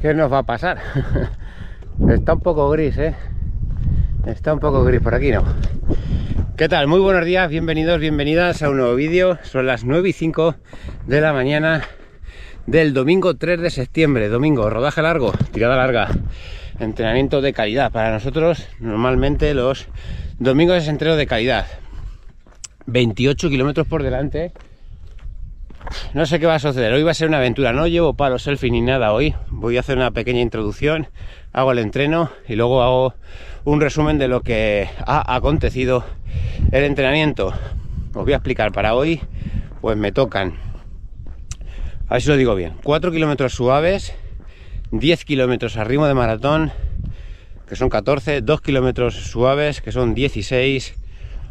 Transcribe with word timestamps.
¿Qué 0.00 0.14
nos 0.14 0.32
va 0.32 0.38
a 0.38 0.42
pasar? 0.44 0.78
Está 2.08 2.34
un 2.34 2.40
poco 2.40 2.70
gris, 2.70 2.96
¿eh? 2.98 3.16
Está 4.26 4.54
un 4.54 4.60
poco 4.60 4.84
gris 4.84 5.00
por 5.00 5.12
aquí, 5.12 5.32
¿no? 5.32 5.42
¿Qué 6.56 6.68
tal? 6.68 6.86
Muy 6.86 7.00
buenos 7.00 7.24
días, 7.24 7.50
bienvenidos, 7.50 7.98
bienvenidas 7.98 8.62
a 8.62 8.70
un 8.70 8.76
nuevo 8.76 8.94
vídeo. 8.94 9.38
Son 9.42 9.66
las 9.66 9.82
9 9.82 10.08
y 10.08 10.12
5 10.12 10.54
de 11.08 11.20
la 11.20 11.32
mañana 11.32 11.82
del 12.66 12.94
domingo 12.94 13.36
3 13.36 13.60
de 13.60 13.70
septiembre. 13.70 14.28
Domingo, 14.28 14.70
rodaje 14.70 15.02
largo, 15.02 15.32
tirada 15.50 15.74
larga, 15.74 16.10
entrenamiento 16.78 17.40
de 17.40 17.52
calidad. 17.52 17.90
Para 17.90 18.12
nosotros, 18.12 18.68
normalmente 18.78 19.52
los 19.52 19.88
domingos 20.38 20.76
es 20.76 20.86
entreno 20.86 21.16
de 21.16 21.26
calidad. 21.26 21.66
28 22.86 23.48
kilómetros 23.48 23.88
por 23.88 24.04
delante 24.04 24.52
no 26.14 26.26
sé 26.26 26.38
qué 26.38 26.46
va 26.46 26.56
a 26.56 26.58
suceder, 26.58 26.92
hoy 26.92 27.02
va 27.02 27.12
a 27.12 27.14
ser 27.14 27.28
una 27.28 27.38
aventura, 27.38 27.72
no 27.72 27.86
llevo 27.86 28.14
palo 28.14 28.38
selfie 28.38 28.70
ni 28.70 28.80
nada 28.80 29.12
hoy, 29.12 29.34
voy 29.50 29.76
a 29.76 29.80
hacer 29.80 29.96
una 29.96 30.10
pequeña 30.10 30.40
introducción, 30.40 31.08
hago 31.52 31.72
el 31.72 31.78
entreno 31.78 32.30
y 32.48 32.56
luego 32.56 32.82
hago 32.82 33.14
un 33.64 33.80
resumen 33.80 34.18
de 34.18 34.28
lo 34.28 34.40
que 34.42 34.88
ha 35.06 35.34
acontecido 35.34 36.04
el 36.72 36.84
entrenamiento. 36.84 37.52
Os 38.14 38.24
voy 38.24 38.32
a 38.32 38.36
explicar. 38.36 38.72
Para 38.72 38.94
hoy, 38.94 39.20
pues 39.80 39.96
me 39.96 40.12
tocan, 40.12 40.54
a 42.08 42.14
ver 42.14 42.22
si 42.22 42.28
lo 42.28 42.36
digo 42.36 42.54
bien, 42.54 42.74
4 42.82 43.12
kilómetros 43.12 43.52
suaves, 43.54 44.14
10 44.90 45.24
kilómetros 45.24 45.76
a 45.76 45.84
ritmo 45.84 46.06
de 46.06 46.14
maratón, 46.14 46.72
que 47.68 47.76
son 47.76 47.90
14, 47.90 48.40
2 48.40 48.60
kilómetros 48.60 49.14
suaves, 49.14 49.80
que 49.82 49.92
son 49.92 50.14
16, 50.14 50.94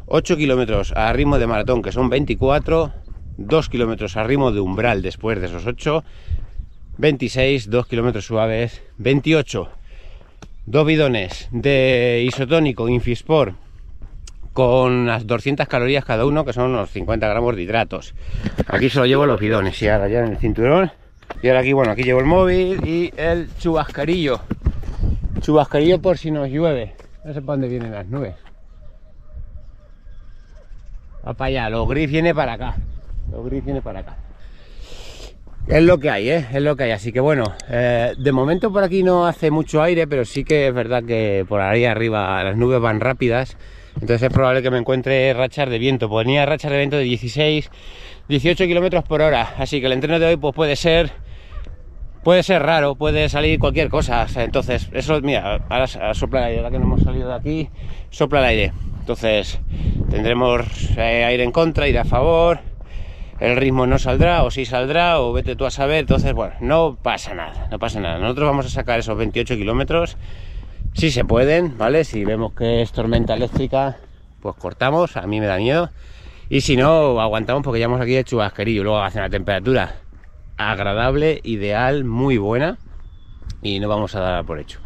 8 0.07 0.38
kilómetros 0.38 0.91
a 0.93 1.13
ritmo 1.13 1.38
de 1.38 1.48
maratón, 1.48 1.81
que 1.81 1.91
son 1.91 2.09
24, 2.09 2.93
2 3.38 3.70
kilómetros 3.70 4.18
a 4.18 4.23
ritmo 4.23 4.52
de 4.52 4.59
umbral 4.59 5.02
después 5.02 5.40
de 5.40 5.48
esos 5.48 5.66
8, 5.66 6.04
26, 6.98 7.70
2 7.70 7.88
kilómetros 7.88 8.26
suaves, 8.26 8.82
28, 8.98 9.70
dos 10.66 10.85
bidones 10.85 11.48
de 11.52 12.24
isotónico 12.27 12.90
Infispor 12.90 13.54
con 14.54 15.05
las 15.05 15.27
200 15.27 15.68
calorías 15.68 16.04
cada 16.04 16.26
uno, 16.26 16.44
que 16.44 16.52
son 16.52 16.71
unos 16.71 16.90
50 16.90 17.27
gramos 17.27 17.55
de 17.55 17.62
hidratos. 17.62 18.16
Aquí 18.68 18.90
se 18.90 18.98
lo 18.98 19.05
llevo 19.05 19.27
los 19.27 19.40
bidones 19.40 19.79
y 19.84 19.88
ahora 19.88 20.07
ya 20.07 20.20
en 20.22 20.32
el 20.32 20.38
cinturón. 20.38 20.91
Y 21.44 21.48
ahora 21.49 21.60
aquí, 21.60 21.74
bueno, 21.74 21.91
aquí 21.91 22.01
llevo 22.01 22.20
el 22.22 22.26
móvil 22.26 22.84
y 22.84 23.13
el 23.18 23.49
chubascarillo. 23.60 24.41
Chubascarillo 25.41 26.01
por 26.01 26.18
si 26.18 26.32
nos 26.32 26.49
llueve. 26.49 26.96
No 27.24 27.34
sé 27.35 27.41
para 27.41 27.54
dónde 27.54 27.68
vienen 27.68 27.91
las 27.91 28.07
nubes. 28.07 28.34
Va 31.26 31.34
para 31.35 31.48
allá, 31.49 31.70
lo 31.70 31.85
gris 31.85 32.10
viene 32.10 32.34
para 32.34 32.54
acá. 32.54 32.77
Lo 33.31 33.43
viene 33.43 33.81
para 33.81 33.99
acá. 33.99 34.17
Es 35.67 35.83
lo 35.83 35.97
que 35.99 36.09
hay, 36.09 36.29
¿eh? 36.29 36.45
Es 36.53 36.61
lo 36.61 36.77
que 36.77 36.83
hay. 36.83 36.91
Así 36.91 37.11
que 37.11 37.20
bueno, 37.20 37.43
eh, 37.70 38.13
de 38.17 38.31
momento 38.31 38.71
por 38.71 38.83
aquí 38.83 39.03
no 39.03 39.27
hace 39.27 39.51
mucho 39.51 39.81
aire, 39.81 40.07
pero 40.07 40.23
sí 40.23 40.45
que 40.45 40.67
es 40.67 40.73
verdad 40.73 41.03
que 41.03 41.45
por 41.48 41.59
ahí 41.59 41.83
arriba 41.83 42.41
las 42.41 42.55
nubes 42.55 42.79
van 42.79 43.01
rápidas. 43.01 43.57
Entonces 43.95 44.23
es 44.23 44.29
probable 44.29 44.61
que 44.61 44.71
me 44.71 44.77
encuentre 44.77 45.33
rachas 45.33 45.70
de 45.70 45.77
viento. 45.77 46.07
Ponía 46.07 46.45
rachas 46.45 46.71
de 46.71 46.77
viento 46.77 46.95
de 46.95 47.03
16, 47.03 47.70
18 48.29 48.65
kilómetros 48.65 49.03
por 49.03 49.21
hora. 49.21 49.55
Así 49.57 49.81
que 49.81 49.87
el 49.87 49.93
entreno 49.93 50.20
de 50.20 50.27
hoy 50.27 50.37
pues 50.37 50.55
puede 50.55 50.77
ser 50.77 51.11
puede 52.23 52.43
ser 52.43 52.61
raro, 52.61 52.95
puede 52.95 53.27
salir 53.27 53.59
cualquier 53.59 53.89
cosa. 53.89 54.25
Entonces, 54.35 54.89
eso, 54.93 55.20
mira, 55.21 55.65
ahora 55.70 56.13
sopla 56.13 56.39
el 56.39 56.45
aire, 56.45 56.57
ahora 56.59 56.71
que 56.71 56.79
no 56.79 56.85
hemos 56.85 57.01
salido 57.01 57.27
de 57.27 57.35
aquí, 57.35 57.70
sopla 58.09 58.39
el 58.39 58.45
aire. 58.45 58.73
Entonces, 58.99 59.59
tendremos 60.09 60.65
eh, 60.98 61.25
aire 61.25 61.43
en 61.43 61.51
contra, 61.51 61.85
aire 61.85 61.99
a 61.99 62.05
favor 62.05 62.59
el 63.40 63.55
ritmo 63.55 63.85
no 63.85 63.99
saldrá 63.99 64.44
o 64.44 64.52
sí 64.52 64.66
saldrá 64.66 65.19
o 65.19 65.34
vete 65.34 65.56
tú 65.56 65.66
a 65.66 65.72
saber. 65.72 66.00
Entonces, 66.00 66.34
bueno, 66.34 66.56
no 66.59 66.97
pasa 67.02 67.34
nada, 67.34 67.68
no 67.72 67.79
pasa 67.79 68.00
nada. 68.00 68.18
Nosotros 68.18 68.50
vamos 68.50 68.66
a 68.66 68.69
sacar 68.69 69.00
esos 69.00 69.18
28 69.18 69.56
kilómetros 69.56 70.18
si 70.94 71.12
se 71.12 71.23
pueden, 71.25 71.78
¿vale? 71.78 72.03
Si 72.03 72.25
vemos 72.25 72.53
que 72.53 72.81
es 72.81 72.91
tormenta 72.91 73.35
eléctrica, 73.35 73.97
pues 74.41 74.56
cortamos, 74.56 75.16
a 75.17 75.28
mí 75.28 75.39
me 75.39 75.45
da 75.45 75.57
miedo. 75.57 75.91
Y 76.50 76.61
si 76.61 76.78
no, 76.78 77.19
aguantamos 77.22 77.63
porque 77.63 77.79
ya 77.79 77.85
hemos 77.85 78.01
aquí 78.01 78.13
de 78.13 78.23
chubasquerillo. 78.23 78.84
Luego 78.84 79.00
hace 79.00 79.19
una 79.19 79.29
temperatura 79.29 79.95
agradable, 80.57 81.40
ideal, 81.44 82.03
muy 82.03 82.38
buena 82.38 82.78
y 83.61 83.79
no 83.79 83.88
vamos 83.88 84.16
a 84.16 84.22
dar 84.22 84.45
por 84.45 84.59
hecho. 84.59 84.79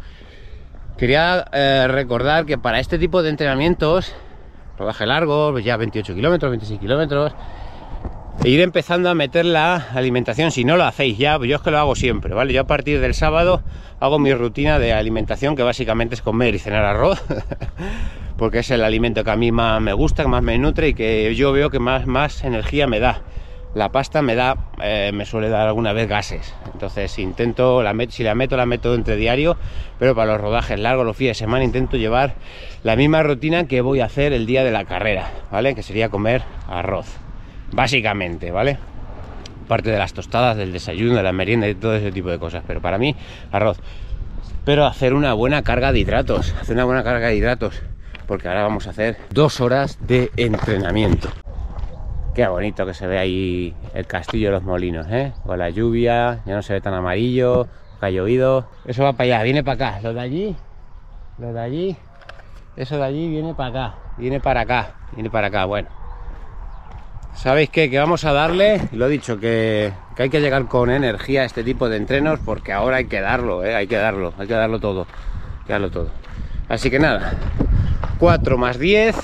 Quería 0.98 1.46
eh, 1.52 1.86
recordar 1.88 2.44
que 2.46 2.58
para 2.58 2.78
este 2.78 2.98
tipo 2.98 3.22
de 3.22 3.30
entrenamientos, 3.30 4.14
rodaje 4.76 5.06
largo, 5.06 5.58
ya 5.58 5.76
28 5.76 6.14
kilómetros, 6.14 6.50
26 6.50 6.80
kilómetros, 6.80 7.32
e 8.44 8.50
ir 8.50 8.60
empezando 8.60 9.08
a 9.08 9.14
meter 9.14 9.44
la 9.44 9.76
alimentación. 9.94 10.50
Si 10.50 10.64
no 10.64 10.76
lo 10.76 10.84
hacéis 10.84 11.16
ya, 11.16 11.38
yo 11.38 11.56
es 11.56 11.62
que 11.62 11.70
lo 11.70 11.78
hago 11.78 11.94
siempre, 11.94 12.34
¿vale? 12.34 12.52
Yo 12.52 12.62
a 12.62 12.66
partir 12.66 13.00
del 13.00 13.14
sábado 13.14 13.62
hago 14.00 14.18
mi 14.18 14.34
rutina 14.34 14.80
de 14.80 14.92
alimentación, 14.92 15.54
que 15.54 15.62
básicamente 15.62 16.16
es 16.16 16.22
comer 16.22 16.54
y 16.54 16.58
cenar 16.58 16.84
arroz, 16.84 17.22
porque 18.36 18.60
es 18.60 18.70
el 18.72 18.82
alimento 18.82 19.22
que 19.22 19.30
a 19.30 19.36
mí 19.36 19.52
más 19.52 19.80
me 19.80 19.92
gusta, 19.92 20.24
que 20.24 20.28
más 20.28 20.42
me 20.42 20.58
nutre 20.58 20.88
y 20.88 20.94
que 20.94 21.32
yo 21.36 21.52
veo 21.52 21.70
que 21.70 21.78
más, 21.78 22.06
más 22.06 22.42
energía 22.42 22.88
me 22.88 22.98
da. 22.98 23.22
La 23.74 23.90
pasta 23.90 24.22
me 24.22 24.34
da, 24.34 24.56
eh, 24.82 25.12
me 25.14 25.24
suele 25.24 25.48
dar 25.48 25.68
alguna 25.68 25.92
vez 25.92 26.08
gases. 26.08 26.52
Entonces 26.74 27.16
intento, 27.20 27.82
la 27.82 27.94
si 28.10 28.24
la 28.24 28.34
meto, 28.34 28.56
la 28.56 28.66
meto 28.66 28.94
entre 28.94 29.16
diario, 29.16 29.56
pero 30.00 30.16
para 30.16 30.32
los 30.32 30.40
rodajes 30.40 30.80
largos, 30.80 31.06
los 31.06 31.16
fines 31.16 31.38
de 31.38 31.44
semana, 31.44 31.64
intento 31.64 31.96
llevar 31.96 32.34
la 32.82 32.96
misma 32.96 33.22
rutina 33.22 33.68
que 33.68 33.82
voy 33.82 34.00
a 34.00 34.06
hacer 34.06 34.32
el 34.32 34.46
día 34.46 34.64
de 34.64 34.72
la 34.72 34.84
carrera, 34.84 35.30
¿vale? 35.52 35.76
Que 35.76 35.84
sería 35.84 36.08
comer 36.08 36.42
arroz 36.68 37.22
básicamente, 37.72 38.50
¿vale? 38.50 38.78
Parte 39.68 39.90
de 39.90 39.98
las 39.98 40.12
tostadas, 40.12 40.56
del 40.56 40.72
desayuno, 40.72 41.16
de 41.16 41.22
la 41.22 41.32
merienda 41.32 41.68
y 41.68 41.74
todo 41.74 41.94
ese 41.94 42.12
tipo 42.12 42.30
de 42.30 42.38
cosas, 42.38 42.62
pero 42.66 42.80
para 42.80 42.98
mí 42.98 43.16
arroz. 43.50 43.78
Pero 44.64 44.86
hacer 44.86 45.14
una 45.14 45.32
buena 45.32 45.62
carga 45.62 45.92
de 45.92 46.00
hidratos, 46.00 46.54
hacer 46.60 46.74
una 46.74 46.84
buena 46.84 47.02
carga 47.02 47.28
de 47.28 47.36
hidratos, 47.36 47.82
porque 48.26 48.48
ahora 48.48 48.62
vamos 48.62 48.86
a 48.86 48.90
hacer 48.90 49.16
dos 49.30 49.60
horas 49.60 49.98
de 50.00 50.30
entrenamiento. 50.36 51.28
Qué 52.34 52.46
bonito 52.46 52.86
que 52.86 52.94
se 52.94 53.06
ve 53.06 53.18
ahí 53.18 53.74
el 53.92 54.06
castillo 54.06 54.48
de 54.48 54.52
los 54.52 54.62
molinos, 54.62 55.06
¿eh? 55.10 55.32
Con 55.44 55.58
la 55.58 55.68
lluvia, 55.68 56.40
ya 56.46 56.54
no 56.54 56.62
se 56.62 56.74
ve 56.74 56.80
tan 56.80 56.94
amarillo, 56.94 57.68
ha 58.00 58.10
llovido. 58.10 58.66
Eso 58.86 59.04
va 59.04 59.12
para 59.12 59.24
allá, 59.24 59.42
viene 59.42 59.62
para 59.62 59.90
acá. 59.90 60.00
Lo 60.02 60.14
de 60.14 60.20
allí, 60.20 60.56
lo 61.38 61.52
de 61.52 61.60
allí, 61.60 61.96
eso 62.76 62.96
de 62.96 63.04
allí 63.04 63.28
viene 63.28 63.54
para 63.54 63.68
acá, 63.68 63.98
viene 64.16 64.40
para 64.40 64.62
acá, 64.62 64.94
viene 65.12 65.28
para 65.28 65.48
acá. 65.48 65.66
Bueno, 65.66 65.88
¿Sabéis 67.34 67.70
qué? 67.70 67.90
Que 67.90 67.98
vamos 67.98 68.24
a 68.24 68.32
darle, 68.32 68.88
lo 68.92 69.06
he 69.06 69.08
dicho, 69.08 69.40
que, 69.40 69.92
hay 70.16 70.30
que 70.30 70.40
llegar 70.40 70.66
con 70.66 70.90
energía 70.90 71.42
a 71.42 71.44
este 71.44 71.64
tipo 71.64 71.88
de 71.88 71.96
entrenos 71.96 72.38
porque 72.44 72.72
ahora 72.72 72.98
hay 72.98 73.06
que 73.06 73.20
darlo, 73.20 73.64
¿eh? 73.64 73.74
hay 73.74 73.86
que 73.86 73.96
darlo, 73.96 74.32
hay 74.38 74.46
que 74.46 74.54
darlo 74.54 74.78
todo, 74.78 75.06
hay 75.60 75.66
que 75.66 75.72
darlo 75.72 75.90
todo. 75.90 76.10
Así 76.68 76.90
que 76.90 77.00
nada, 77.00 77.32
4 78.18 78.58
más 78.58 78.78
10, 78.78 79.16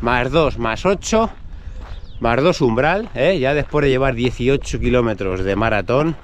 más 0.00 0.30
2 0.30 0.58
más 0.58 0.84
8, 0.84 1.30
más 2.20 2.42
2 2.42 2.60
umbral, 2.60 3.08
¿eh? 3.14 3.38
ya 3.38 3.54
después 3.54 3.84
de 3.84 3.90
llevar 3.90 4.14
18 4.14 4.78
kilómetros 4.78 5.42
de 5.42 5.56
maratón, 5.56 6.16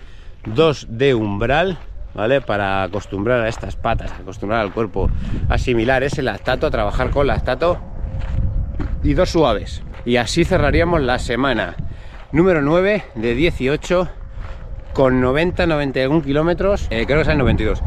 2 0.44 0.88
de 0.90 1.14
umbral, 1.14 1.78
¿vale? 2.12 2.40
Para 2.42 2.82
acostumbrar 2.82 3.40
a 3.40 3.48
estas 3.48 3.76
patas, 3.76 4.12
acostumbrar 4.12 4.60
al 4.60 4.72
cuerpo 4.72 5.08
a 5.48 5.54
asimilar 5.54 6.02
ese 6.02 6.22
lactato, 6.22 6.66
a 6.66 6.70
trabajar 6.70 7.10
con 7.10 7.26
lactato 7.26 7.78
y 9.02 9.14
dos 9.14 9.30
suaves. 9.30 9.82
Y 10.04 10.16
así 10.16 10.44
cerraríamos 10.44 11.00
la 11.02 11.18
semana 11.18 11.76
número 12.32 12.62
9 12.62 13.04
de 13.14 13.34
18 13.34 14.08
con 14.92 15.20
90, 15.20 15.66
91 15.66 16.22
kilómetros, 16.22 16.86
eh, 16.90 17.04
creo 17.06 17.18
que 17.18 17.24
son 17.24 17.38
92. 17.38 17.82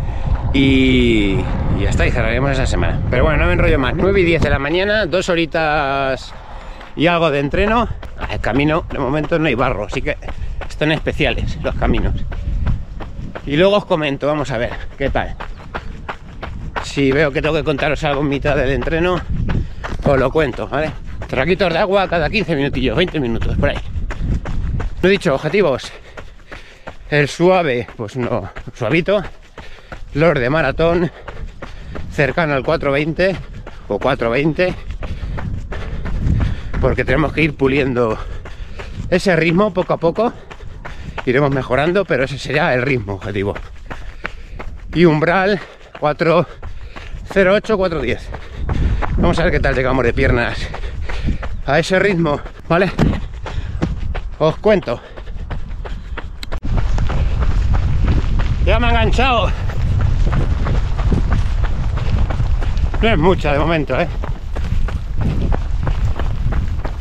Y, 0.54 1.38
ya 1.80 1.90
está, 1.90 2.06
y 2.06 2.12
cerraríamos 2.12 2.52
esa 2.52 2.66
semana. 2.66 3.00
Pero 3.10 3.24
bueno, 3.24 3.40
no 3.40 3.48
me 3.48 3.54
enrollo 3.54 3.80
más. 3.80 3.94
9 3.96 4.22
y 4.22 4.24
10 4.24 4.42
de 4.42 4.50
la 4.50 4.60
mañana, 4.60 5.06
dos 5.06 5.30
horitas 5.30 6.34
y 6.96 7.08
algo 7.08 7.32
de 7.32 7.40
entreno. 7.40 7.88
El 8.32 8.40
camino, 8.40 8.86
de 8.92 9.00
momento 9.00 9.40
no 9.40 9.48
hay 9.48 9.56
barro, 9.56 9.86
así 9.86 10.02
que 10.02 10.18
están 10.70 10.92
especiales 10.92 11.58
los 11.62 11.76
caminos. 11.76 12.14
Y 13.46 13.58
luego 13.58 13.78
os 13.78 13.86
comento, 13.86 14.28
vamos 14.28 14.52
a 14.52 14.58
ver 14.58 14.72
qué 14.98 15.10
tal. 15.10 15.36
Si 16.84 17.12
veo 17.12 17.32
que 17.32 17.42
tengo 17.42 17.56
que 17.56 17.64
contaros 17.64 18.04
algo 18.04 18.22
en 18.22 18.30
mitad 18.30 18.56
del 18.56 18.70
entreno, 18.70 19.20
os 20.06 20.20
lo 20.20 20.32
cuento, 20.32 20.68
¿vale? 20.68 20.92
Traquitos 21.34 21.74
de 21.74 21.80
agua 21.80 22.08
cada 22.08 22.30
15 22.30 22.56
minutillos, 22.56 22.96
20 22.96 23.20
minutos, 23.20 23.58
por 23.58 23.70
ahí. 23.70 23.78
No 25.02 25.10
he 25.10 25.12
dicho 25.12 25.34
objetivos. 25.34 25.92
El 27.10 27.28
suave, 27.28 27.88
pues 27.98 28.16
no, 28.16 28.52
suavito. 28.76 29.24
Los 30.14 30.36
de 30.36 30.48
maratón, 30.52 31.10
cercano 32.12 32.54
al 32.54 32.64
420 32.64 33.36
o 33.88 33.98
420. 33.98 34.76
Porque 36.80 37.04
tenemos 37.04 37.34
que 37.34 37.42
ir 37.42 37.56
puliendo 37.56 38.16
ese 39.10 39.36
ritmo 39.36 39.74
poco 39.74 39.94
a 39.94 39.98
poco. 39.98 40.34
Iremos 41.26 41.50
mejorando, 41.50 42.06
pero 42.06 42.26
ese 42.26 42.38
sería 42.38 42.76
el 42.76 42.84
ritmo 42.84 43.14
objetivo. 43.14 43.56
Y 44.94 45.06
umbral 45.06 45.60
408, 46.00 47.76
410. 47.76 48.30
Vamos 49.18 49.40
a 49.40 49.44
ver 49.46 49.52
qué 49.52 49.60
tal 49.60 49.74
llegamos 49.74 50.06
de 50.06 50.14
piernas 50.14 50.70
a 51.66 51.80
ese 51.80 52.00
ritmo, 52.00 52.40
¿vale? 52.68 52.92
Os 54.40 54.58
cuento. 54.58 55.00
Ya 58.66 58.80
me 58.80 58.88
ha 58.88 58.90
enganchado. 58.90 59.50
No 63.02 63.10
es 63.10 63.18
mucha 63.18 63.52
de 63.54 63.60
momento, 63.60 64.00
¿eh? 64.00 64.08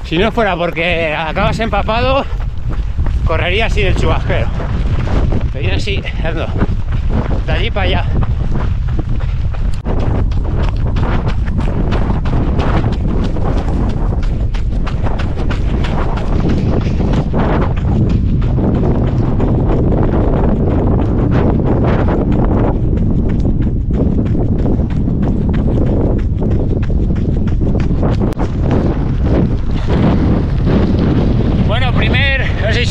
Si 0.04 0.18
no 0.18 0.30
fuera 0.32 0.56
porque 0.56 1.14
acabas 1.14 1.58
empapado, 1.60 2.24
correría 3.24 3.66
así 3.66 3.82
del 3.82 3.96
chubasquero. 3.96 4.48
Pero 5.52 5.76
así, 5.76 6.02
ando. 6.24 6.46
De 7.46 7.52
allí 7.52 7.70
para 7.70 7.86
allá. 7.86 8.06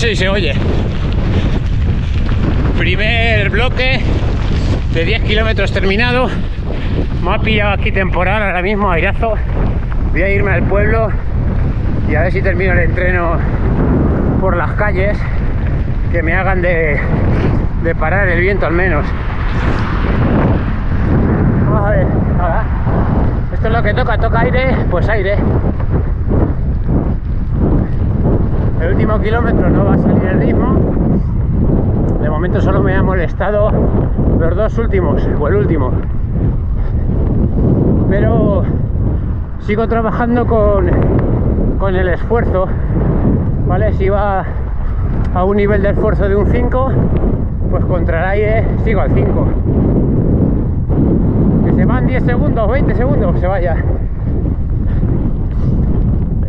Si 0.02 0.16
se 0.16 0.28
oye. 0.30 0.54
Primer 2.76 3.52
bloque 3.52 4.02
de 4.96 5.06
10 5.06 5.22
kilómetros 5.26 5.72
terminado. 5.72 6.28
Me 7.24 7.36
ha 7.36 7.38
pillado 7.38 7.74
aquí 7.74 7.92
temporal 7.92 8.42
ahora 8.42 8.64
mismo, 8.64 8.90
airazo. 8.90 9.36
Voy 10.12 10.24
a 10.24 10.30
irme 10.30 10.54
al 10.54 10.64
pueblo 10.64 11.10
y 12.10 12.16
a 12.16 12.22
ver 12.22 12.32
si 12.32 12.42
termino 12.42 12.74
el 12.74 12.80
entreno 12.80 13.38
por 14.40 14.58
las 14.58 14.72
calles 14.72 15.20
que 16.12 16.24
me 16.24 16.34
hagan 16.34 16.64
de, 16.64 17.00
de 17.84 17.94
parar 17.94 18.28
el 18.28 18.42
viento 18.42 18.66
al 18.66 18.74
menos. 18.74 19.06
Vamos 21.66 21.86
a 21.86 21.90
ver, 21.92 22.08
ahora. 22.40 22.64
Esto 23.54 23.68
es 23.68 23.74
lo 23.74 23.84
que 23.84 23.94
toca, 23.94 24.18
toca 24.18 24.40
aire, 24.40 24.78
pues 24.90 25.08
aire. 25.10 25.38
El 28.82 28.91
último 29.02 29.20
kilómetro 29.20 29.68
no 29.68 29.86
va 29.86 29.96
a 29.96 29.98
salir 29.98 30.24
el 30.26 30.40
ritmo. 30.42 30.76
De 32.22 32.30
momento 32.30 32.62
solo 32.62 32.84
me 32.84 32.96
ha 32.96 33.02
molestado 33.02 33.72
los 34.40 34.56
dos 34.56 34.78
últimos, 34.78 35.28
o 35.40 35.48
el 35.48 35.56
último. 35.56 35.92
Pero 38.12 38.62
sigo 39.62 39.88
trabajando 39.88 40.46
con, 40.46 40.92
con 41.80 41.96
el 41.96 42.10
esfuerzo. 42.10 42.68
¿Vale? 43.68 43.92
Si 43.94 44.08
va 44.08 44.46
a 45.34 45.44
un 45.46 45.58
nivel 45.58 45.82
de 45.82 45.90
esfuerzo 45.90 46.30
de 46.30 46.36
un 46.36 46.46
5, 46.46 46.92
pues 47.72 47.84
contra 47.86 48.20
el 48.20 48.30
aire 48.30 48.68
sigo 48.84 49.02
al 49.02 49.10
5. 49.10 49.48
Que 51.66 51.74
se 51.74 51.86
van 51.86 52.06
10 52.06 52.24
segundos, 52.24 52.70
20 52.70 52.94
segundos, 52.94 53.40
se 53.40 53.48
vaya. 53.48 53.78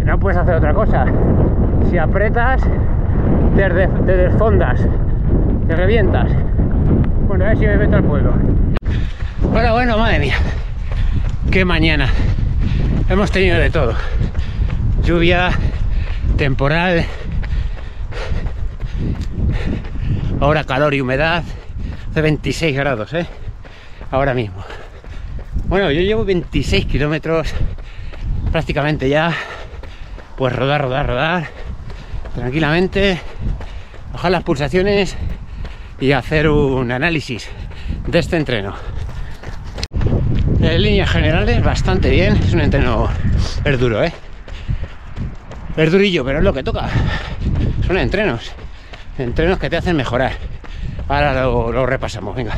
No 0.04 0.18
puedes 0.18 0.36
hacer 0.36 0.56
otra 0.56 0.74
cosa. 0.74 1.06
Si 1.92 1.98
apretas, 1.98 2.62
te, 3.54 3.68
de- 3.68 3.86
te 3.86 4.16
desfondas, 4.16 4.80
te 5.68 5.76
revientas. 5.76 6.26
Bueno, 7.28 7.44
a 7.44 7.48
ver 7.48 7.58
si 7.58 7.66
me 7.66 7.76
meto 7.76 7.96
al 7.96 8.04
pueblo. 8.04 8.32
Bueno, 9.42 9.72
bueno, 9.74 9.98
madre 9.98 10.18
mía. 10.18 10.36
Qué 11.50 11.66
mañana. 11.66 12.08
Hemos 13.10 13.30
tenido 13.30 13.58
de 13.58 13.68
todo. 13.68 13.92
Lluvia, 15.04 15.50
temporal, 16.38 17.04
ahora 20.40 20.64
calor 20.64 20.94
y 20.94 21.02
humedad. 21.02 21.42
Hace 22.10 22.22
26 22.22 22.74
grados, 22.74 23.12
¿eh? 23.12 23.26
Ahora 24.10 24.32
mismo. 24.32 24.64
Bueno, 25.66 25.90
yo 25.90 26.00
llevo 26.00 26.24
26 26.24 26.86
kilómetros 26.86 27.52
prácticamente 28.50 29.10
ya. 29.10 29.34
Pues 30.38 30.56
rodar, 30.56 30.80
rodar, 30.80 31.06
rodar. 31.06 31.44
Tranquilamente. 32.34 33.20
Bajar 34.12 34.30
las 34.30 34.42
pulsaciones 34.42 35.16
y 36.00 36.12
hacer 36.12 36.48
un 36.48 36.90
análisis 36.90 37.48
de 38.06 38.18
este 38.18 38.36
entreno. 38.36 38.74
En 40.60 40.82
líneas 40.82 41.10
generales, 41.10 41.62
bastante 41.62 42.10
bien. 42.10 42.36
Es 42.36 42.52
un 42.52 42.60
entreno. 42.60 43.08
Es 43.64 43.78
duro, 43.78 44.02
¿eh? 44.02 44.12
Es 45.76 45.90
durillo, 45.90 46.24
pero 46.24 46.38
es 46.38 46.44
lo 46.44 46.52
que 46.52 46.62
toca. 46.62 46.88
Son 47.86 47.98
entrenos. 47.98 48.52
Entrenos 49.18 49.58
que 49.58 49.70
te 49.70 49.76
hacen 49.76 49.96
mejorar. 49.96 50.32
Ahora 51.08 51.42
lo, 51.42 51.72
lo 51.72 51.86
repasamos, 51.86 52.34
venga. 52.34 52.54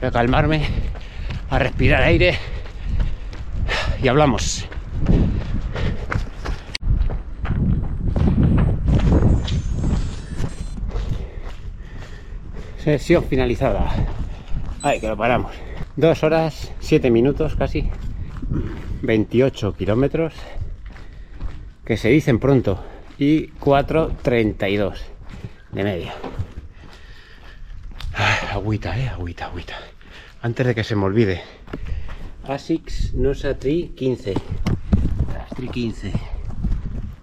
Voy 0.00 0.08
a 0.08 0.10
calmarme, 0.10 0.66
a 1.50 1.58
respirar 1.58 2.02
aire 2.02 2.38
y 4.02 4.08
hablamos. 4.08 4.66
Sesión 12.86 13.24
finalizada. 13.24 13.84
Ay, 14.80 15.00
que 15.00 15.08
lo 15.08 15.16
paramos. 15.16 15.52
Dos 15.96 16.22
horas, 16.22 16.70
siete 16.78 17.10
minutos 17.10 17.56
casi. 17.56 17.90
28 19.02 19.74
kilómetros. 19.74 20.34
Que 21.84 21.96
se 21.96 22.10
dicen 22.10 22.38
pronto. 22.38 22.78
Y 23.18 23.48
4.32 23.54 24.98
de 25.72 25.82
media. 25.82 26.14
Ay, 28.14 28.50
agüita, 28.52 28.96
eh, 28.96 29.08
agüita, 29.08 29.46
agüita. 29.46 29.74
Antes 30.40 30.64
de 30.68 30.74
que 30.76 30.84
se 30.84 30.94
me 30.94 31.06
olvide. 31.06 31.42
Asics 32.46 33.14
Nosa 33.14 33.58
Tri 33.58 33.94
15. 33.96 34.34
Tri 35.56 35.68
15. 35.70 36.12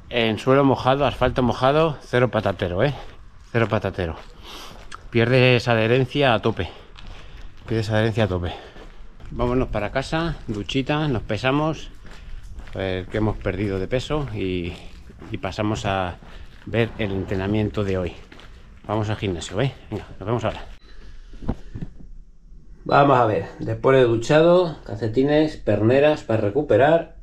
En 0.09 0.39
suelo 0.39 0.65
mojado, 0.65 1.05
asfalto 1.05 1.41
mojado, 1.41 1.97
cero 2.01 2.29
patatero, 2.29 2.83
eh. 2.83 2.93
Cero 3.53 3.69
patatero. 3.69 4.17
Pierdes 5.13 5.67
adherencia 5.67 6.33
a 6.33 6.41
tope. 6.41 6.67
Pierdes 7.67 7.91
adherencia 7.91 8.23
a 8.23 8.27
tope. 8.27 8.51
Vámonos 9.29 9.67
para 9.67 9.91
casa, 9.91 10.37
duchita, 10.47 11.07
nos 11.07 11.21
pesamos, 11.21 11.91
a 12.73 12.79
ver 12.79 13.05
qué 13.05 13.17
hemos 13.19 13.37
perdido 13.37 13.77
de 13.77 13.87
peso 13.87 14.25
y, 14.33 14.73
y 15.29 15.37
pasamos 15.37 15.85
a 15.85 16.15
ver 16.65 16.89
el 16.97 17.11
entrenamiento 17.11 17.83
de 17.83 17.99
hoy. 17.99 18.13
Vamos 18.87 19.11
al 19.11 19.17
gimnasio, 19.17 19.61
¿eh? 19.61 19.71
Venga, 19.91 20.07
nos 20.17 20.25
vemos 20.25 20.43
ahora. 20.45 20.65
Vamos 22.83 23.15
a 23.15 23.25
ver, 23.27 23.45
después 23.59 23.95
de 23.95 24.05
duchado, 24.05 24.79
calcetines, 24.83 25.57
perneras 25.57 26.23
para 26.23 26.41
recuperar. 26.41 27.17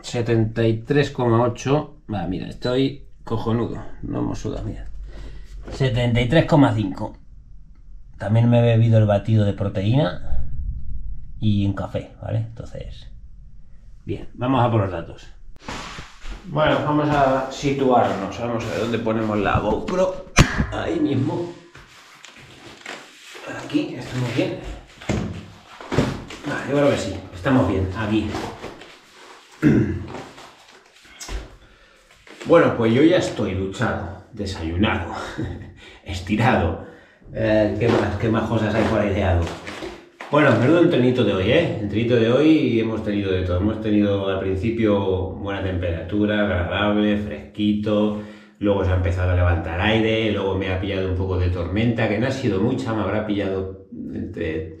73,8. 0.00 1.90
Va, 2.12 2.26
mira, 2.26 2.48
estoy 2.48 3.06
cojonudo. 3.22 3.80
No 4.02 4.18
hemos 4.18 4.40
sudado, 4.40 4.64
mira. 4.64 4.88
73,5. 5.72 7.16
También 8.18 8.48
me 8.48 8.60
he 8.60 8.62
bebido 8.62 8.98
el 8.98 9.06
batido 9.06 9.44
de 9.44 9.52
proteína 9.52 10.46
y 11.38 11.66
un 11.66 11.74
café, 11.74 12.12
¿vale? 12.22 12.38
Entonces, 12.38 13.08
bien, 14.04 14.28
vamos 14.34 14.64
a 14.64 14.70
por 14.70 14.80
los 14.82 14.90
datos. 14.90 15.26
Bueno, 16.48 16.76
vamos 16.84 17.08
a 17.08 17.50
situarnos. 17.50 18.38
Vamos 18.38 18.64
a 18.64 18.68
ver 18.70 18.80
dónde 18.80 18.98
ponemos 18.98 19.38
la 19.38 19.58
GoPro. 19.58 20.26
Ahí 20.72 21.00
mismo. 21.00 21.52
Aquí, 23.64 23.96
estamos 23.96 24.34
bien. 24.34 24.58
Vale, 26.46 26.70
yo 26.70 26.76
creo 26.76 26.90
que 26.90 26.96
sí, 26.96 27.14
estamos 27.34 27.68
bien, 27.68 27.90
aquí. 27.96 28.30
Bueno, 32.46 32.76
pues 32.76 32.94
yo 32.94 33.02
ya 33.02 33.16
estoy 33.16 33.54
duchado, 33.54 34.15
desayunado, 34.36 35.12
estirado. 36.04 36.86
Eh, 37.34 37.74
¿qué, 37.78 37.88
más, 37.88 38.16
¿Qué 38.20 38.28
más 38.28 38.48
cosas 38.48 38.74
hay 38.74 38.84
por 38.84 39.00
ahí 39.00 39.10
de? 39.10 39.22
Bueno, 40.30 40.50
menudo 40.60 40.82
entrenito 40.82 41.24
de 41.24 41.34
hoy, 41.34 41.50
¿eh? 41.52 41.78
Entrenito 41.80 42.16
de 42.16 42.30
hoy 42.30 42.80
hemos 42.80 43.02
tenido 43.04 43.32
de 43.32 43.42
todo. 43.42 43.58
Hemos 43.58 43.80
tenido 43.80 44.28
al 44.28 44.40
principio 44.40 44.98
buena 45.30 45.62
temperatura, 45.62 46.42
agradable, 46.42 47.16
fresquito. 47.18 48.22
Luego 48.58 48.84
se 48.84 48.90
ha 48.90 48.96
empezado 48.96 49.32
a 49.32 49.36
levantar 49.36 49.80
aire, 49.80 50.32
luego 50.32 50.56
me 50.56 50.72
ha 50.72 50.80
pillado 50.80 51.10
un 51.10 51.16
poco 51.16 51.38
de 51.38 51.48
tormenta, 51.50 52.08
que 52.08 52.18
no 52.18 52.26
ha 52.26 52.30
sido 52.30 52.60
mucha, 52.60 52.94
me 52.94 53.02
habrá 53.02 53.26
pillado 53.26 53.86
entre 54.14 54.78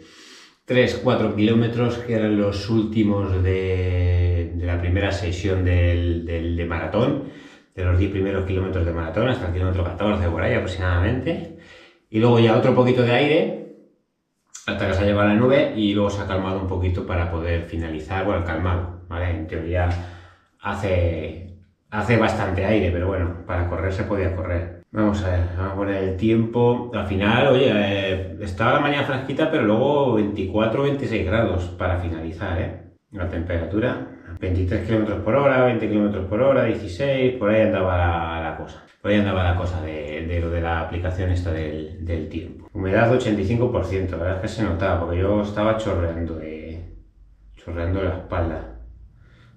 3-4 0.66 1.34
kilómetros, 1.36 1.98
que 1.98 2.14
eran 2.14 2.38
los 2.40 2.70
últimos 2.70 3.42
de, 3.42 4.52
la 4.60 4.80
primera 4.80 5.12
sesión 5.12 5.64
del, 5.64 6.24
del- 6.24 6.56
de 6.56 6.64
maratón, 6.64 7.24
de 7.76 7.84
los 7.84 7.98
10 7.98 8.10
primeros 8.10 8.46
kilómetros 8.46 8.86
de 8.86 8.92
maratón, 8.92 9.28
hasta 9.28 9.48
el 9.48 9.52
kilómetro 9.52 9.84
14 9.84 10.28
por 10.28 10.42
ahí 10.42 10.54
aproximadamente. 10.54 11.58
Y 12.08 12.20
luego 12.20 12.40
ya 12.40 12.56
otro 12.56 12.74
poquito 12.74 13.02
de 13.02 13.12
aire, 13.12 13.66
hasta 14.66 14.88
que 14.88 14.94
se 14.94 15.02
ha 15.02 15.06
llevado 15.06 15.28
la 15.28 15.34
nube 15.34 15.74
y 15.76 15.92
luego 15.92 16.08
se 16.08 16.22
ha 16.22 16.26
calmado 16.26 16.60
un 16.60 16.66
poquito 16.66 17.06
para 17.06 17.30
poder 17.30 17.64
finalizar, 17.64 18.24
bueno, 18.24 18.44
calmado, 18.44 19.02
¿vale? 19.08 19.30
En 19.30 19.46
teoría 19.46 19.90
hace, 20.62 21.54
hace 21.90 22.16
bastante 22.16 22.64
aire, 22.64 22.90
pero 22.90 23.08
bueno, 23.08 23.44
para 23.46 23.68
correr 23.68 23.92
se 23.92 24.04
podía 24.04 24.34
correr. 24.34 24.82
Vamos 24.90 25.22
a 25.24 25.30
ver, 25.30 25.40
vamos 25.58 25.72
a 25.72 25.76
poner 25.76 26.02
el 26.02 26.16
tiempo. 26.16 26.90
Al 26.94 27.06
final, 27.06 27.48
oye, 27.48 27.70
eh, 27.70 28.36
estaba 28.40 28.74
la 28.74 28.80
mañana 28.80 29.04
fresquita, 29.04 29.50
pero 29.50 29.64
luego 29.64 30.14
24 30.14 30.82
26 30.82 31.26
grados 31.26 31.64
para 31.78 31.98
finalizar, 31.98 32.58
¿eh? 32.58 32.82
La 33.12 33.28
temperatura, 33.28 34.15
23 34.38 34.86
km 34.86 35.22
por 35.22 35.34
hora, 35.34 35.64
20 35.64 35.88
km 35.88 36.26
por 36.26 36.42
hora, 36.42 36.64
16, 36.64 37.34
por 37.34 37.50
ahí 37.50 37.62
andaba 37.62 38.40
la, 38.40 38.56
cosa. 38.56 38.84
Por 39.00 39.10
ahí 39.10 39.18
andaba 39.18 39.42
la 39.44 39.56
cosa 39.56 39.80
de, 39.82 40.38
lo 40.40 40.50
de 40.50 40.60
la 40.60 40.80
aplicación 40.80 41.30
esta 41.30 41.52
del, 41.52 42.28
tiempo. 42.28 42.68
Humedad 42.72 43.12
85%, 43.12 44.10
la 44.10 44.16
verdad 44.16 44.34
es 44.36 44.40
que 44.42 44.48
se 44.48 44.62
notaba, 44.62 45.00
porque 45.00 45.20
yo 45.20 45.42
estaba 45.42 45.76
chorreando, 45.76 46.40
eh, 46.42 46.82
chorreando 47.56 48.02
la 48.02 48.16
espalda. 48.16 48.80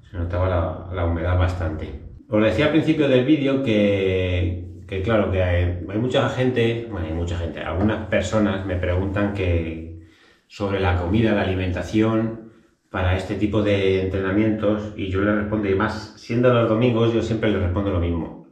Se 0.10 0.18
notaba 0.18 0.90
la, 0.94 1.06
humedad 1.06 1.38
bastante. 1.38 2.02
Os 2.30 2.44
decía 2.44 2.66
al 2.66 2.72
principio 2.72 3.08
del 3.08 3.26
vídeo 3.26 3.64
que, 3.64 4.66
claro, 5.04 5.32
que 5.32 5.44
hay, 5.44 5.84
mucha 5.98 6.30
gente, 6.30 6.88
bueno, 6.90 7.08
hay 7.08 7.14
mucha 7.14 7.38
gente, 7.38 7.62
algunas 7.62 8.08
personas 8.08 8.66
me 8.66 8.76
preguntan 8.76 9.34
que 9.34 10.08
sobre 10.48 10.80
la 10.80 10.96
comida, 10.96 11.34
la 11.34 11.42
alimentación, 11.42 12.49
para 12.90 13.16
este 13.16 13.36
tipo 13.36 13.62
de 13.62 14.02
entrenamientos 14.02 14.94
y 14.98 15.10
yo 15.10 15.22
le 15.22 15.34
respondo, 15.34 15.70
y 15.70 15.76
más 15.76 16.14
siendo 16.18 16.54
los 16.54 16.68
domingos, 16.70 17.14
yo 17.14 17.22
siempre 17.22 17.52
les 17.52 17.62
respondo 17.62 17.92
lo 17.92 18.00
mismo, 18.00 18.48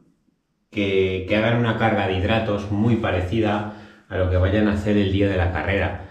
que, 0.70 1.26
que, 1.28 1.36
hagan 1.36 1.60
una 1.60 1.78
carga 1.78 2.08
de 2.08 2.14
hidratos 2.14 2.72
muy 2.72 2.98
parecida 2.98 3.74
a 4.10 4.18
lo 4.18 4.30
que 4.30 4.38
vayan 4.38 4.68
a 4.68 4.74
hacer 4.74 4.98
el 4.98 5.12
día 5.12 5.28
de 5.28 5.38
la 5.38 5.52
carrera, 5.52 6.08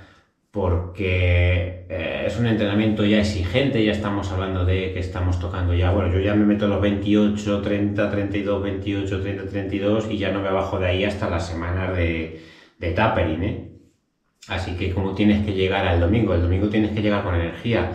porque 0.51 1.87
eh, 1.89 2.25
es 2.27 2.39
un 2.39 2.47
entrenamiento 2.47 3.05
ya 3.05 3.21
exigente, 3.21 3.85
ya 3.85 3.93
estamos 3.93 4.33
hablando 4.33 4.65
de 4.65 4.93
que 4.93 5.01
estamos 5.01 5.39
tocando 5.39 5.75
ya, 5.75 5.91
bueno, 5.91 6.13
yo 6.13 6.21
ya 6.21 6.35
me 6.35 6.47
meto 6.47 6.67
los 6.67 6.81
28, 6.81 7.61
30, 7.61 8.11
32, 8.11 8.63
28, 8.63 9.21
30, 9.21 9.47
32 9.49 10.09
y 10.11 10.19
ya 10.19 10.33
no 10.33 10.41
me 10.41 10.51
bajo 10.51 10.79
de 10.79 10.87
ahí 10.89 11.05
hasta 11.05 11.29
las 11.31 11.47
semanas 11.47 11.97
de, 11.97 12.41
de 12.79 12.91
tapering, 12.93 13.43
¿eh? 13.45 13.71
Así 14.49 14.77
que 14.77 14.93
como 14.93 15.15
tienes 15.15 15.45
que 15.45 15.53
llegar 15.53 15.87
al 15.87 16.01
domingo, 16.01 16.35
el 16.35 16.43
domingo 16.43 16.69
tienes 16.69 16.93
que 16.93 17.03
llegar 17.03 17.25
con 17.25 17.35
energía, 17.35 17.93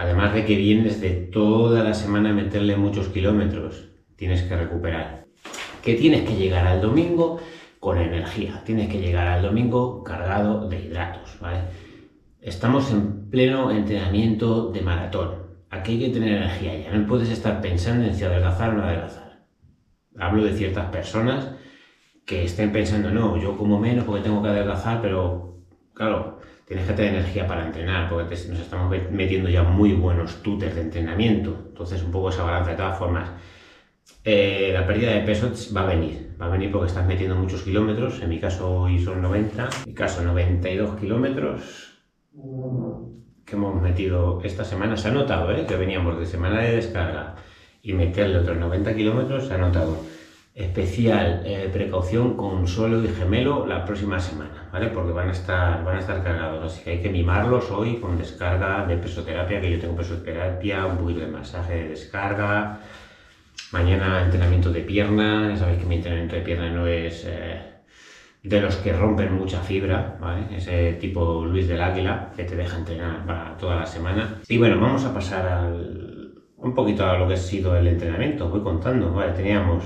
Además 0.00 0.32
de 0.32 0.46
que 0.46 0.56
vienes 0.56 0.98
de 1.02 1.10
toda 1.10 1.84
la 1.84 1.92
semana 1.92 2.30
a 2.30 2.32
meterle 2.32 2.74
muchos 2.74 3.08
kilómetros, 3.08 3.90
tienes 4.16 4.42
que 4.44 4.56
recuperar. 4.56 5.26
Que 5.82 5.92
tienes 5.92 6.26
que 6.26 6.36
llegar 6.36 6.66
al 6.66 6.80
domingo 6.80 7.38
con 7.78 7.98
energía, 7.98 8.62
tienes 8.64 8.88
que 8.88 8.98
llegar 8.98 9.26
al 9.26 9.42
domingo 9.42 10.02
cargado 10.02 10.70
de 10.70 10.80
hidratos, 10.80 11.38
¿vale? 11.38 11.58
Estamos 12.40 12.90
en 12.92 13.28
pleno 13.28 13.70
entrenamiento 13.70 14.70
de 14.72 14.80
maratón. 14.80 15.34
Aquí 15.68 15.92
hay 15.92 15.98
que 15.98 16.18
tener 16.18 16.32
energía 16.34 16.78
ya, 16.78 16.96
no 16.96 17.06
puedes 17.06 17.28
estar 17.28 17.60
pensando 17.60 18.06
en 18.06 18.14
si 18.14 18.24
adelgazar 18.24 18.70
o 18.70 18.72
no 18.78 18.84
adelgazar. 18.84 19.42
Hablo 20.18 20.44
de 20.44 20.54
ciertas 20.54 20.86
personas 20.86 21.46
que 22.24 22.44
estén 22.44 22.72
pensando, 22.72 23.10
no, 23.10 23.36
yo 23.36 23.58
como 23.58 23.78
menos 23.78 24.06
porque 24.06 24.22
tengo 24.22 24.42
que 24.42 24.48
adelgazar, 24.48 25.02
pero 25.02 25.58
claro, 25.92 26.38
tienes 26.70 26.86
que 26.86 26.92
tener 26.92 27.14
energía 27.14 27.48
para 27.48 27.66
entrenar, 27.66 28.08
porque 28.08 28.36
nos 28.48 28.60
estamos 28.60 28.94
metiendo 29.10 29.48
ya 29.48 29.64
muy 29.64 29.92
buenos 29.92 30.40
tutors 30.40 30.76
de 30.76 30.82
entrenamiento. 30.82 31.64
Entonces, 31.66 32.00
un 32.00 32.12
poco 32.12 32.28
esa 32.28 32.44
balanza. 32.44 32.70
De 32.70 32.76
todas 32.76 32.96
formas, 32.96 33.28
eh, 34.22 34.70
la 34.72 34.86
pérdida 34.86 35.10
de 35.10 35.22
peso 35.22 35.50
va 35.74 35.80
a 35.80 35.86
venir. 35.86 36.36
Va 36.40 36.46
a 36.46 36.48
venir 36.48 36.70
porque 36.70 36.86
estás 36.86 37.04
metiendo 37.08 37.34
muchos 37.34 37.62
kilómetros. 37.62 38.22
En 38.22 38.28
mi 38.28 38.38
caso, 38.38 38.70
hoy 38.70 39.00
son 39.00 39.20
90. 39.20 39.64
En 39.64 39.68
mi 39.84 39.94
caso, 39.94 40.22
92 40.22 40.96
kilómetros 41.00 41.98
que 43.44 43.56
hemos 43.56 43.82
metido 43.82 44.40
esta 44.44 44.62
semana. 44.62 44.96
Se 44.96 45.08
ha 45.08 45.10
notado 45.10 45.50
¿eh? 45.50 45.66
que 45.66 45.74
veníamos 45.74 46.20
de 46.20 46.26
semana 46.26 46.60
de 46.60 46.76
descarga 46.76 47.34
y 47.82 47.94
meterle 47.94 48.38
otros 48.38 48.56
90 48.56 48.94
kilómetros. 48.94 49.48
Se 49.48 49.54
ha 49.54 49.58
notado 49.58 50.04
especial 50.64 51.42
eh, 51.44 51.68
precaución 51.72 52.36
con 52.36 52.66
suelo 52.66 53.02
y 53.02 53.08
gemelo 53.08 53.66
la 53.66 53.84
próxima 53.84 54.18
semana, 54.18 54.68
¿vale? 54.72 54.88
Porque 54.88 55.12
van 55.12 55.28
a 55.28 55.32
estar, 55.32 55.84
van 55.84 55.96
a 55.96 56.00
estar 56.00 56.22
cargados, 56.22 56.64
así 56.64 56.84
que 56.84 56.90
hay 56.90 57.00
que 57.00 57.10
mimarlos 57.10 57.70
hoy 57.70 57.96
con 57.96 58.16
descarga 58.16 58.86
de 58.86 58.96
presoterapia, 58.96 59.60
que 59.60 59.70
yo 59.72 59.78
tengo 59.78 59.96
presoterapia, 59.96 60.86
un 60.86 60.98
poquito 60.98 61.20
de 61.20 61.26
masaje 61.26 61.74
de 61.74 61.88
descarga, 61.88 62.80
mañana 63.72 64.22
entrenamiento 64.24 64.70
de 64.72 64.80
pierna, 64.80 65.48
ya 65.50 65.56
sabéis 65.56 65.78
que 65.78 65.86
mi 65.86 65.96
entrenamiento 65.96 66.36
de 66.36 66.42
pierna 66.42 66.70
no 66.70 66.86
es 66.86 67.24
eh, 67.26 67.60
de 68.42 68.60
los 68.60 68.76
que 68.76 68.92
rompen 68.92 69.34
mucha 69.34 69.60
fibra, 69.60 70.16
¿vale? 70.20 70.56
Ese 70.56 70.94
tipo 70.94 71.44
Luis 71.44 71.68
del 71.68 71.80
Águila, 71.80 72.32
que 72.36 72.44
te 72.44 72.56
deja 72.56 72.78
entrenar 72.78 73.26
para 73.26 73.56
toda 73.56 73.76
la 73.76 73.86
semana. 73.86 74.40
Y 74.48 74.56
bueno, 74.56 74.80
vamos 74.80 75.04
a 75.04 75.12
pasar 75.12 75.46
al, 75.46 76.34
un 76.56 76.74
poquito 76.74 77.06
a 77.06 77.18
lo 77.18 77.28
que 77.28 77.34
ha 77.34 77.36
sido 77.36 77.76
el 77.76 77.86
entrenamiento, 77.86 78.48
voy 78.48 78.62
contando, 78.62 79.12
¿vale? 79.12 79.32
Teníamos 79.32 79.84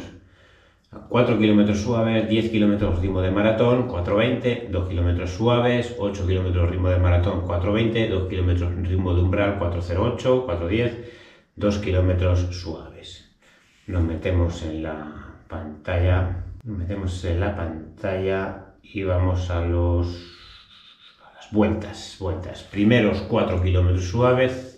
4 1.09 1.39
kilómetros 1.39 1.81
suaves, 1.81 2.29
10 2.29 2.51
kilómetros 2.51 3.01
ritmo 3.01 3.21
de 3.21 3.31
maratón, 3.31 3.89
4.20, 3.89 4.69
2 4.69 4.89
kilómetros 4.89 5.31
suaves, 5.31 5.95
8 5.99 6.27
kilómetros 6.27 6.71
ritmo 6.71 6.89
de 6.89 6.99
maratón, 6.99 7.47
4.20, 7.47 8.09
2 8.09 8.29
kilómetros 8.29 8.75
ritmo 8.75 9.15
de 9.15 9.23
umbral, 9.23 9.59
4.08, 9.59 10.47
4.10, 10.47 11.05
2 11.57 11.79
kilómetros 11.79 12.41
suaves. 12.61 13.37
Nos 13.87 14.03
metemos 14.03 14.63
en 14.63 14.83
la 14.83 15.35
pantalla, 15.49 16.45
nos 16.63 16.79
metemos 16.79 17.25
en 17.25 17.41
la 17.41 17.55
pantalla 17.55 18.75
y 18.83 19.03
vamos 19.03 19.51
a 19.51 19.61
los 19.61 20.31
a 21.25 21.35
las 21.35 21.53
vueltas, 21.53 22.17
vueltas. 22.19 22.63
Primeros 22.63 23.23
4 23.23 23.63
kilómetros 23.63 24.05
suaves, 24.07 24.74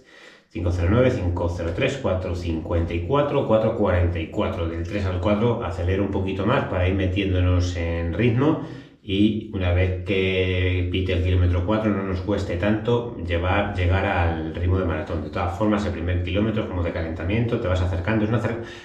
509, 0.53 1.11
503, 1.11 1.99
454, 1.99 3.47
444. 3.47 4.69
Del 4.69 4.83
3 4.83 5.07
al 5.07 5.21
4 5.21 5.65
acelero 5.65 6.03
un 6.03 6.11
poquito 6.11 6.47
más 6.47 6.65
para 6.65 6.89
ir 6.89 6.95
metiéndonos 6.95 7.77
en 7.77 8.15
ritmo 8.15 8.63
y 9.03 9.51
una 9.55 9.73
vez 9.73 10.05
que 10.05 10.89
pite 10.91 11.13
el 11.13 11.23
kilómetro 11.23 11.65
4 11.65 11.93
no 11.93 12.03
nos 12.03 12.21
cueste 12.23 12.57
tanto 12.57 13.17
llevar, 13.19 13.73
llegar 13.77 14.05
al 14.05 14.55
ritmo 14.55 14.79
de 14.79 14.85
maratón. 14.85 15.23
De 15.23 15.31
todas 15.31 15.57
formas, 15.57 15.87
el 15.87 15.93
primer 15.93 16.25
kilómetro 16.25 16.69
como 16.69 16.83
de 16.83 16.93
calentamiento, 16.93 17.61
te 17.61 17.69
vas 17.69 17.83
acercando, 17.83 18.27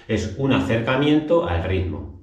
es 0.07 0.35
un 0.37 0.53
acercamiento 0.53 1.47
al 1.47 1.63
ritmo. 1.63 2.21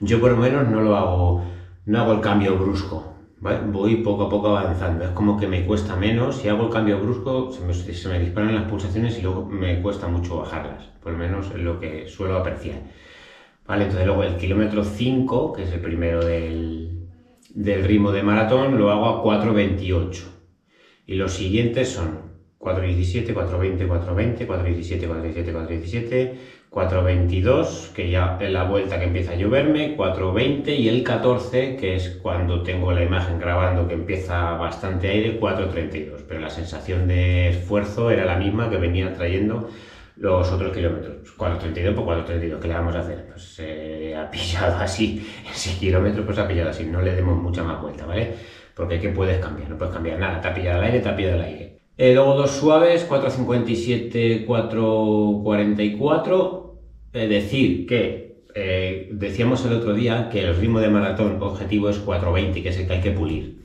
Yo 0.00 0.20
por 0.20 0.30
lo 0.30 0.38
menos 0.38 0.68
no 0.68 0.80
lo 0.80 0.96
hago, 0.96 1.44
no 1.84 2.00
hago 2.00 2.12
el 2.12 2.20
cambio 2.20 2.56
brusco 2.56 3.09
voy 3.40 3.96
poco 3.96 4.24
a 4.24 4.28
poco 4.28 4.56
avanzando. 4.56 5.04
Es 5.04 5.10
como 5.10 5.38
que 5.38 5.46
me 5.46 5.64
cuesta 5.64 5.96
menos. 5.96 6.36
Si 6.36 6.48
hago 6.48 6.64
el 6.66 6.70
cambio 6.70 7.00
brusco, 7.00 7.50
se 7.50 8.08
me, 8.08 8.18
disparan 8.18 8.54
las 8.54 8.64
pulsaciones 8.64 9.18
y 9.18 9.22
luego 9.22 9.46
me 9.46 9.80
cuesta 9.80 10.08
mucho 10.08 10.36
bajarlas. 10.36 10.84
Por 11.02 11.12
lo 11.12 11.18
menos 11.18 11.50
es 11.50 11.60
lo 11.60 11.78
que 11.78 12.06
suelo 12.06 12.36
apreciar. 12.36 12.82
Vale, 13.66 13.84
entonces 13.84 14.06
luego 14.06 14.24
el 14.24 14.36
kilómetro 14.36 14.84
5, 14.84 15.52
que 15.52 15.62
es 15.62 15.72
el 15.72 15.80
primero 15.80 16.24
del, 16.24 17.06
del 17.54 17.84
ritmo 17.84 18.12
de 18.12 18.22
maratón, 18.22 18.78
lo 18.78 18.90
hago 18.90 19.06
a 19.06 19.42
4.28. 19.42 20.24
Y 21.06 21.14
los 21.14 21.32
siguientes 21.32 21.88
son 21.88 22.30
4.17, 22.58 23.34
4.20, 23.34 23.88
4.20, 23.88 24.46
4.17, 24.46 25.08
4.17, 25.08 25.52
4.17, 25.52 26.34
4.22, 26.70 27.92
que 27.92 28.10
ya 28.10 28.38
es 28.40 28.50
la 28.50 28.62
vuelta 28.62 28.98
que 29.00 29.06
empieza 29.06 29.32
a 29.32 29.34
lloverme, 29.34 29.96
4.20 29.96 30.78
y 30.78 30.88
el 30.88 31.02
14, 31.02 31.76
que 31.76 31.96
es 31.96 32.20
cuando 32.22 32.62
tengo 32.62 32.92
la 32.92 33.02
imagen 33.02 33.40
grabando 33.40 33.88
que 33.88 33.94
empieza 33.94 34.52
bastante 34.52 35.08
aire, 35.08 35.40
4.32. 35.40 36.24
Pero 36.28 36.40
la 36.40 36.50
sensación 36.50 37.08
de 37.08 37.48
esfuerzo 37.48 38.10
era 38.10 38.24
la 38.24 38.36
misma 38.36 38.70
que 38.70 38.76
venía 38.76 39.12
trayendo 39.12 39.68
los 40.16 40.52
otros 40.52 40.72
kilómetros. 40.72 41.36
4.32 41.36 41.94
por 41.94 42.04
4.32, 42.04 42.58
¿qué 42.60 42.68
le 42.68 42.74
vamos 42.74 42.94
a 42.94 43.00
hacer? 43.00 43.26
Pues 43.26 43.42
se 43.42 44.14
ha 44.14 44.30
pillado 44.30 44.76
así, 44.76 45.26
ese 45.50 45.76
kilómetro 45.76 46.24
pues 46.24 46.38
ha 46.38 46.46
pillado 46.46 46.70
así, 46.70 46.84
no 46.84 47.02
le 47.02 47.16
demos 47.16 47.36
mucha 47.36 47.64
más 47.64 47.80
vuelta, 47.82 48.06
¿vale? 48.06 48.34
Porque 48.76 49.00
¿qué 49.00 49.08
puedes 49.08 49.40
cambiar? 49.40 49.70
No 49.70 49.76
puedes 49.76 49.92
cambiar 49.92 50.18
nada, 50.20 50.40
te 50.40 50.48
ha 50.48 50.54
pillado 50.54 50.78
el 50.78 50.84
aire, 50.84 51.00
te 51.00 51.08
ha 51.08 51.16
pillado 51.16 51.36
el 51.36 51.42
aire. 51.42 51.79
Eh, 52.02 52.14
luego 52.14 52.34
dos 52.34 52.52
suaves, 52.52 53.06
4.57, 53.06 54.46
4.44. 54.46 56.70
Es 57.12 57.28
decir, 57.28 57.86
que 57.86 58.40
eh, 58.54 59.10
decíamos 59.12 59.66
el 59.66 59.74
otro 59.74 59.92
día 59.92 60.30
que 60.30 60.40
el 60.40 60.56
ritmo 60.56 60.80
de 60.80 60.88
maratón 60.88 61.36
objetivo 61.42 61.90
es 61.90 62.02
4.20, 62.02 62.62
que 62.62 62.70
es 62.70 62.78
el 62.78 62.86
que 62.86 62.94
hay 62.94 63.02
que 63.02 63.10
pulir. 63.10 63.60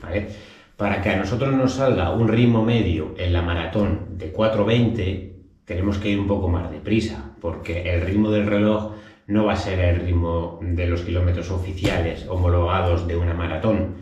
Para 0.76 1.00
que 1.00 1.08
a 1.08 1.16
nosotros 1.16 1.54
nos 1.54 1.76
salga 1.76 2.10
un 2.10 2.28
ritmo 2.28 2.62
medio 2.62 3.14
en 3.16 3.32
la 3.32 3.40
maratón 3.40 4.18
de 4.18 4.34
4.20, 4.34 5.32
tenemos 5.64 5.96
que 5.96 6.10
ir 6.10 6.20
un 6.20 6.26
poco 6.26 6.48
más 6.48 6.70
deprisa, 6.70 7.34
porque 7.40 7.94
el 7.94 8.02
ritmo 8.02 8.30
del 8.30 8.46
reloj 8.46 8.92
no 9.28 9.46
va 9.46 9.54
a 9.54 9.56
ser 9.56 9.80
el 9.80 10.00
ritmo 10.00 10.60
de 10.60 10.86
los 10.86 11.00
kilómetros 11.00 11.50
oficiales 11.50 12.26
homologados 12.28 13.08
de 13.08 13.16
una 13.16 13.32
maratón. 13.32 13.94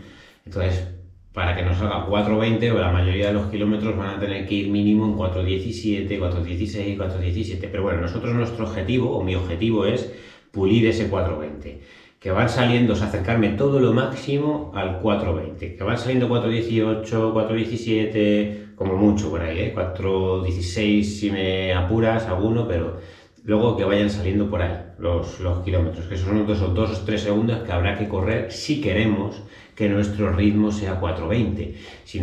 Entonces, 0.44 0.93
para 1.34 1.56
que 1.56 1.62
nos 1.62 1.76
salga 1.76 2.06
4.20 2.06 2.70
o 2.72 2.78
la 2.78 2.92
mayoría 2.92 3.26
de 3.26 3.32
los 3.32 3.48
kilómetros 3.48 3.96
van 3.96 4.10
a 4.16 4.20
tener 4.20 4.46
que 4.46 4.54
ir 4.54 4.70
mínimo 4.70 5.04
en 5.04 5.16
4.17, 5.16 6.08
4.16, 6.20 6.96
4.17. 6.96 7.68
Pero 7.72 7.82
bueno, 7.82 8.02
nosotros 8.02 8.32
nuestro 8.32 8.66
objetivo, 8.66 9.16
o 9.16 9.24
mi 9.24 9.34
objetivo 9.34 9.84
es 9.84 10.12
pulir 10.52 10.86
ese 10.86 11.10
4.20. 11.10 11.78
Que 12.20 12.30
van 12.30 12.48
saliendo, 12.48 12.94
acercarme 12.94 13.48
todo 13.50 13.80
lo 13.80 13.92
máximo 13.92 14.70
al 14.76 15.02
4.20. 15.02 15.76
Que 15.76 15.82
van 15.82 15.98
saliendo 15.98 16.28
4.18, 16.28 17.04
4.17, 17.04 18.74
como 18.76 18.96
mucho 18.96 19.28
por 19.28 19.42
ahí, 19.42 19.58
¿eh? 19.58 19.74
4.16 19.76 21.02
si 21.02 21.30
me 21.32 21.74
apuras 21.74 22.26
alguno, 22.28 22.68
pero 22.68 22.98
luego 23.44 23.76
que 23.76 23.84
vayan 23.84 24.10
saliendo 24.10 24.48
por 24.48 24.62
ahí 24.62 24.76
los, 24.98 25.38
kilómetros, 25.64 26.06
que 26.06 26.16
son 26.16 26.50
esos 26.50 26.74
dos 26.74 26.98
o 26.98 27.04
tres 27.04 27.22
segundos 27.22 27.62
que 27.62 27.72
habrá 27.72 27.96
que 27.96 28.08
correr 28.08 28.50
si 28.50 28.80
queremos 28.80 29.42
que 29.74 29.88
nuestro 29.88 30.32
ritmo 30.32 30.72
sea 30.72 30.98
420. 30.98 31.74
Si, 32.04 32.20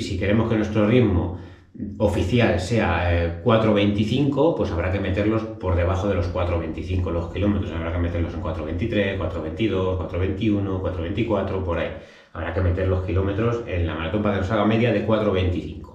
si 0.00 0.18
queremos 0.18 0.48
que 0.48 0.56
nuestro 0.56 0.86
ritmo 0.86 1.38
oficial 1.98 2.60
sea 2.60 3.42
4.25, 3.42 4.56
pues 4.56 4.70
habrá 4.70 4.92
que 4.92 5.00
meterlos 5.00 5.42
por 5.42 5.74
debajo 5.74 6.08
de 6.08 6.14
los 6.14 6.32
4.25 6.32 7.10
los 7.10 7.32
kilómetros, 7.32 7.72
habrá 7.72 7.92
que 7.92 7.98
meterlos 7.98 8.34
en 8.34 8.42
4.23, 8.42 9.18
4.22, 9.18 9.98
4.21, 10.10 10.82
4.24, 10.82 11.64
por 11.64 11.78
ahí. 11.78 11.90
Habrá 12.32 12.52
que 12.52 12.60
meter 12.60 12.88
los 12.88 13.04
kilómetros 13.04 13.62
en 13.66 13.86
la 13.86 13.94
maratón 13.94 14.22
para 14.22 14.34
que 14.34 14.40
nos 14.42 14.50
haga 14.50 14.64
media 14.64 14.92
de 14.92 15.06
4.25. 15.06 15.93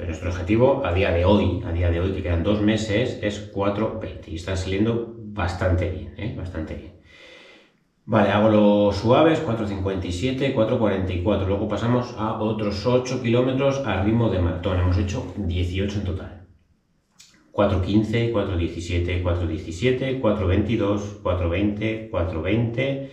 Pero 0.00 0.12
nuestro 0.12 0.30
objetivo 0.30 0.82
a 0.82 0.94
día 0.94 1.12
de 1.12 1.26
hoy, 1.26 1.60
a 1.62 1.72
día 1.72 1.90
de 1.90 2.00
hoy 2.00 2.12
que 2.12 2.22
quedan 2.22 2.42
dos 2.42 2.62
meses, 2.62 3.18
es 3.20 3.52
4.20 3.52 4.28
y 4.28 4.36
está 4.36 4.56
saliendo 4.56 5.14
bastante 5.18 5.90
bien, 5.90 6.14
¿eh? 6.16 6.34
bastante 6.34 6.72
bien. 6.72 6.92
Vale, 8.06 8.30
hago 8.30 8.48
los 8.48 8.96
suaves, 8.96 9.44
4.57, 9.44 10.54
4.44. 10.54 11.44
Luego 11.44 11.68
pasamos 11.68 12.14
a 12.16 12.40
otros 12.40 12.86
8 12.86 13.20
kilómetros 13.20 13.82
a 13.84 14.02
ritmo 14.02 14.30
de 14.30 14.38
maratón. 14.38 14.78
Hemos 14.78 14.96
hecho 14.96 15.34
18 15.36 15.98
en 15.98 16.04
total. 16.06 16.46
4.15, 17.52 18.32
4.17, 18.32 19.22
4.17, 19.22 20.22
4.22, 20.22 21.20
4.20, 21.22 22.10
4.20 22.10 23.08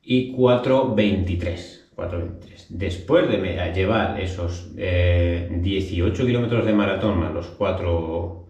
y 0.00 0.34
4.23. 0.34 1.81
4.23. 1.96 2.66
Después 2.68 3.28
de 3.28 3.72
llevar 3.74 4.20
esos 4.20 4.74
18 4.74 4.78
eh, 4.78 6.26
kilómetros 6.26 6.66
de 6.66 6.72
maratón 6.72 7.20
más 7.20 7.32
los 7.32 7.46
4 7.48 8.48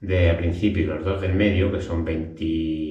de 0.00 0.30
a 0.30 0.36
principio 0.36 0.82
y 0.82 0.86
los 0.86 1.04
2 1.04 1.20
del 1.20 1.34
medio, 1.34 1.72
que 1.72 1.80
son 1.80 2.04
20 2.04 2.84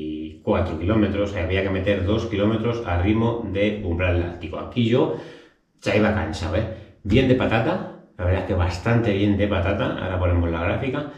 4 0.44 0.78
kilómetros, 0.78 1.36
había 1.36 1.64
que 1.64 1.70
meter 1.70 2.06
2 2.06 2.26
kilómetros 2.26 2.86
a 2.86 3.02
ritmo 3.02 3.48
de 3.52 3.82
umbral 3.84 4.20
láctico. 4.20 4.60
Aquí 4.60 4.86
yo 4.86 5.16
ya 5.82 5.96
iba 5.96 6.14
cansado, 6.14 6.58
¿eh? 6.58 6.68
Bien 7.04 7.28
de 7.28 7.36
patata, 7.36 8.04
la 8.18 8.26
verdad 8.26 8.42
es 8.42 8.48
que 8.48 8.54
bastante 8.54 9.14
bien 9.14 9.38
de 9.38 9.48
patata, 9.48 9.98
ahora 9.98 10.20
ponemos 10.20 10.52
la 10.52 10.64
gráfica, 10.64 11.12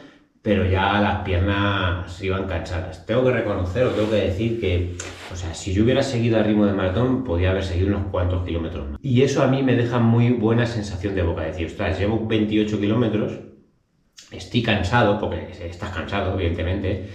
pero 0.46 0.64
ya 0.64 1.02
las 1.02 1.24
piernas 1.24 2.22
iban 2.22 2.46
cansadas. 2.46 3.04
Tengo 3.08 3.24
que 3.24 3.32
reconocer 3.32 3.84
o 3.84 3.90
tengo 3.90 4.12
que 4.12 4.18
decir 4.18 4.60
que, 4.60 4.96
o 5.34 5.36
sea, 5.36 5.56
si 5.56 5.74
yo 5.74 5.84
hubiera 5.84 6.04
seguido 6.04 6.40
a 6.40 6.44
ritmo 6.44 6.68
de 6.68 6.74
maratón, 6.74 7.24
podía 7.24 7.50
haber 7.50 7.64
seguido 7.64 7.88
unos 7.88 8.12
cuantos 8.12 8.46
kilómetros 8.46 8.88
más. 8.92 9.00
Y 9.02 9.24
eso 9.24 9.42
a 9.42 9.48
mí 9.48 9.64
me 9.64 9.76
deja 9.76 9.98
muy 9.98 10.30
buena 10.34 10.68
sensación 10.68 11.16
de 11.16 11.24
boca, 11.24 11.42
decir, 11.42 11.66
ostras, 11.66 11.98
llevo 11.98 12.28
28 12.28 12.80
kilómetros, 12.80 13.40
estoy 14.30 14.62
cansado, 14.62 15.20
porque 15.20 15.50
estás 15.68 15.90
cansado, 15.90 16.36
evidentemente, 16.36 17.10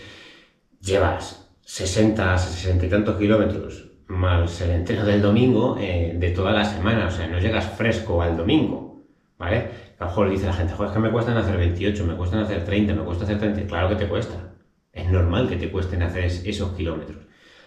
llevas 0.81 1.53
60, 1.63 2.37
60 2.37 2.85
y 2.85 2.89
tantos 2.89 3.17
kilómetros 3.17 3.87
más 4.09 4.61
el 4.61 4.71
entreno 4.71 5.05
del 5.05 5.23
domingo 5.23 5.79
eh, 5.81 6.17
de 6.19 6.31
toda 6.31 6.51
la 6.51 6.65
semana, 6.65 7.07
o 7.07 7.11
sea, 7.13 7.29
no 7.29 7.39
llegas 7.39 7.65
fresco 7.77 8.23
al 8.23 8.37
domingo, 8.37 9.05
¿vale? 9.39 9.90
A 10.01 10.05
lo 10.05 10.11
mejor 10.11 10.31
dice 10.31 10.47
la 10.47 10.55
gente, 10.55 10.73
joder, 10.73 10.89
es 10.89 10.95
que 10.95 11.03
me 11.03 11.11
cuestan 11.11 11.37
hacer 11.37 11.59
28, 11.59 12.07
me 12.07 12.15
cuestan 12.15 12.41
hacer 12.41 12.65
30, 12.65 12.95
me 12.95 13.03
cuesta 13.03 13.25
hacer 13.25 13.39
30, 13.39 13.67
claro 13.67 13.91
que 13.91 13.97
te 13.97 14.09
cuesta, 14.09 14.55
es 14.93 15.11
normal 15.11 15.47
que 15.47 15.57
te 15.57 15.71
cuesten 15.71 16.03
hacer 16.03 16.25
esos 16.25 16.73
kilómetros. 16.73 17.27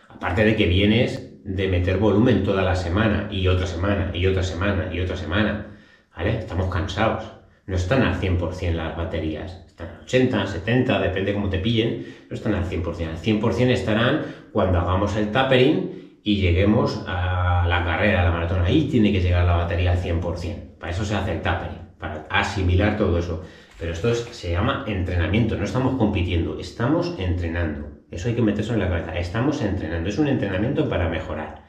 Aparte 0.09 0.43
de 0.43 0.55
que 0.55 0.65
vienes 0.65 1.31
de 1.43 1.67
meter 1.67 1.97
volumen 1.97 2.43
toda 2.43 2.63
la 2.63 2.73
semana 2.73 3.27
y 3.29 3.47
otra 3.47 3.67
semana 3.67 4.09
y 4.15 4.25
otra 4.25 4.41
semana 4.41 4.89
y 4.91 4.99
otra 4.99 5.15
semana, 5.15 5.77
¿vale? 6.17 6.39
Estamos 6.39 6.73
cansados, 6.73 7.23
no 7.67 7.75
están 7.75 8.01
al 8.01 8.19
100% 8.19 8.71
las 8.71 8.97
baterías, 8.97 9.63
están 9.67 9.89
al 9.89 10.01
80, 10.01 10.47
70, 10.47 11.01
depende 11.01 11.35
cómo 11.35 11.49
te 11.49 11.59
pillen, 11.59 12.15
no 12.31 12.33
están 12.33 12.55
al 12.55 12.65
100%. 12.65 13.09
Al 13.09 13.17
100% 13.17 13.69
estarán 13.69 14.25
cuando 14.51 14.79
hagamos 14.79 15.15
el 15.17 15.29
tapering 15.31 16.02
y 16.23 16.37
lleguemos 16.37 17.03
a 17.05 17.65
la 17.67 17.83
carrera, 17.83 18.21
a 18.21 18.23
la 18.25 18.31
maratón. 18.31 18.63
Ahí 18.63 18.87
tiene 18.87 19.11
que 19.11 19.21
llegar 19.21 19.45
la 19.45 19.57
batería 19.57 19.91
al 19.91 20.01
100%. 20.01 20.77
Para 20.79 20.91
eso 20.91 21.03
se 21.03 21.15
hace 21.15 21.33
el 21.33 21.41
tapering, 21.41 21.89
para 21.99 22.25
asimilar 22.29 22.97
todo 22.97 23.17
eso. 23.17 23.43
Pero 23.79 23.91
esto 23.91 24.13
se 24.15 24.51
llama 24.51 24.85
entrenamiento, 24.87 25.57
no 25.57 25.65
estamos 25.65 25.97
compitiendo, 25.97 26.59
estamos 26.59 27.15
entrenando. 27.19 27.89
Eso 28.09 28.29
hay 28.29 28.35
que 28.35 28.41
meterse 28.41 28.73
en 28.73 28.79
la 28.79 28.89
cabeza. 28.89 29.17
Estamos 29.17 29.61
entrenando, 29.61 30.07
es 30.09 30.17
un 30.17 30.27
entrenamiento 30.27 30.87
para 30.87 31.09
mejorar. 31.09 31.65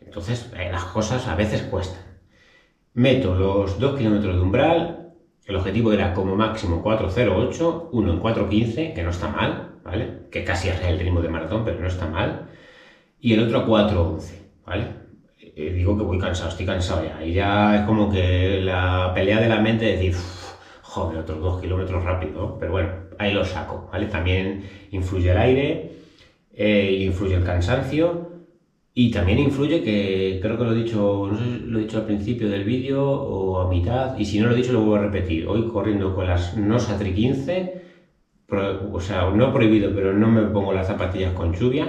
Entonces, 0.00 0.50
eh, 0.56 0.70
las 0.70 0.84
cosas 0.84 1.28
a 1.28 1.34
veces 1.34 1.62
cuestan. 1.62 2.02
Meto 2.94 3.34
los 3.34 3.78
2 3.78 3.98
kilómetros 3.98 4.36
de 4.36 4.42
umbral, 4.42 5.12
el 5.44 5.56
objetivo 5.56 5.92
era 5.92 6.14
como 6.14 6.36
máximo 6.36 6.82
4.08, 6.84 7.88
uno 7.92 8.12
en 8.12 8.20
4.15, 8.20 8.94
que 8.94 9.02
no 9.02 9.10
está 9.10 9.28
mal, 9.28 9.80
¿vale? 9.82 10.28
Que 10.30 10.44
casi 10.44 10.68
es 10.68 10.80
el 10.82 10.98
ritmo 10.98 11.20
de 11.20 11.28
maratón, 11.28 11.64
pero 11.64 11.80
no 11.80 11.88
está 11.88 12.06
mal. 12.06 12.48
Y 13.24 13.34
el 13.34 13.40
otro 13.44 13.60
a 13.60 13.66
4.11, 13.66 14.32
¿vale? 14.66 14.86
Eh, 15.54 15.72
digo 15.72 15.96
que 15.96 16.02
voy 16.02 16.18
cansado, 16.18 16.48
estoy 16.48 16.66
cansado 16.66 17.04
ya. 17.04 17.24
Y 17.24 17.32
ya 17.32 17.76
es 17.76 17.82
como 17.82 18.10
que 18.10 18.60
la 18.60 19.12
pelea 19.14 19.40
de 19.40 19.48
la 19.48 19.60
mente 19.60 19.84
de 19.84 19.92
decir, 19.92 20.14
joder, 20.82 21.18
otros 21.18 21.40
dos 21.40 21.60
kilómetros 21.60 22.02
rápido. 22.02 22.56
Pero 22.58 22.72
bueno, 22.72 22.88
ahí 23.18 23.32
lo 23.32 23.44
saco, 23.44 23.88
¿vale? 23.92 24.06
También 24.06 24.64
influye 24.90 25.30
el 25.30 25.38
aire, 25.38 25.92
eh, 26.52 27.04
influye 27.06 27.36
el 27.36 27.44
cansancio 27.44 28.28
y 28.92 29.12
también 29.12 29.38
influye 29.38 29.84
que, 29.84 30.40
creo 30.42 30.58
que 30.58 30.64
lo 30.64 30.72
he 30.72 30.82
dicho, 30.82 31.28
lo 31.28 31.78
he 31.78 31.82
dicho 31.82 31.98
al 31.98 32.06
principio 32.06 32.48
del 32.48 32.64
vídeo 32.64 33.08
o 33.08 33.60
a 33.60 33.68
mitad, 33.68 34.18
y 34.18 34.24
si 34.24 34.40
no 34.40 34.48
lo 34.48 34.54
he 34.54 34.56
dicho 34.56 34.72
lo 34.72 34.80
vuelvo 34.80 34.96
a 34.96 35.06
repetir. 35.06 35.46
Hoy 35.46 35.68
corriendo 35.68 36.12
con 36.12 36.26
las 36.26 36.56
Nosatri 36.56 37.14
15, 37.14 37.82
o 38.92 39.00
sea, 39.00 39.30
no 39.30 39.52
prohibido, 39.52 39.94
pero 39.94 40.12
no 40.12 40.28
me 40.28 40.42
pongo 40.42 40.72
las 40.72 40.88
zapatillas 40.88 41.32
con 41.34 41.54
lluvia, 41.54 41.86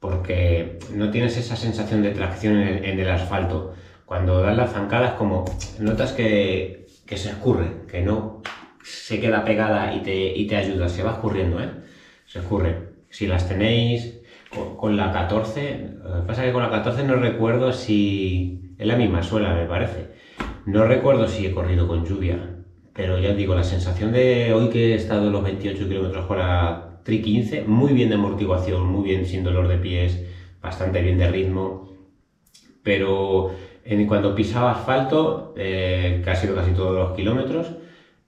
porque 0.00 0.78
no 0.94 1.10
tienes 1.10 1.36
esa 1.36 1.56
sensación 1.56 2.02
de 2.02 2.10
tracción 2.10 2.58
en 2.58 2.98
el, 2.98 3.10
asfalto. 3.10 3.74
Cuando 4.06 4.40
das 4.40 4.56
las 4.56 4.72
zancadas, 4.72 5.12
como 5.12 5.44
notas 5.78 6.12
que, 6.12 6.86
que, 7.06 7.16
se 7.16 7.28
escurre, 7.28 7.86
que 7.86 8.00
no 8.00 8.42
se 8.82 9.20
queda 9.20 9.44
pegada 9.44 9.94
y 9.94 10.02
te, 10.02 10.36
y 10.36 10.46
te 10.46 10.56
ayuda, 10.56 10.88
se 10.88 11.02
va 11.02 11.12
escurriendo, 11.12 11.62
¿eh? 11.62 11.70
Se 12.26 12.40
escurre. 12.40 12.90
Si 13.10 13.26
las 13.26 13.46
tenéis 13.46 14.20
con, 14.78 14.96
la 14.96 15.12
14, 15.12 15.90
lo 16.02 16.22
que 16.22 16.26
pasa 16.26 16.42
es 16.42 16.48
que 16.48 16.52
con 16.52 16.62
la 16.62 16.70
14 16.70 17.04
no 17.04 17.16
recuerdo 17.16 17.72
si. 17.72 18.74
Es 18.78 18.86
la 18.86 18.96
misma 18.96 19.22
suela, 19.22 19.54
me 19.54 19.66
parece. 19.66 20.08
No 20.64 20.86
recuerdo 20.86 21.28
si 21.28 21.46
he 21.46 21.52
corrido 21.52 21.86
con 21.86 22.06
lluvia, 22.06 22.56
pero 22.94 23.18
ya 23.18 23.34
digo, 23.34 23.54
la 23.54 23.64
sensación 23.64 24.12
de 24.12 24.54
hoy 24.54 24.70
que 24.70 24.92
he 24.92 24.94
estado 24.94 25.30
los 25.30 25.42
28 25.42 25.86
km 25.86 26.26
por 26.26 26.38
la 26.38 26.89
Tri 27.02 27.22
15, 27.22 27.62
muy 27.62 27.92
bien 27.92 28.08
de 28.08 28.16
amortiguación, 28.16 28.86
muy 28.86 29.04
bien 29.04 29.24
sin 29.26 29.42
dolor 29.42 29.68
de 29.68 29.78
pies, 29.78 30.22
bastante 30.60 31.00
bien 31.00 31.18
de 31.18 31.28
ritmo, 31.28 31.88
pero 32.82 33.50
en 33.84 34.06
cuanto 34.06 34.34
pisaba 34.34 34.72
asfalto, 34.72 35.54
eh, 35.56 36.22
sido 36.34 36.54
casi 36.54 36.72
todos 36.72 36.94
los 36.94 37.16
kilómetros, 37.16 37.72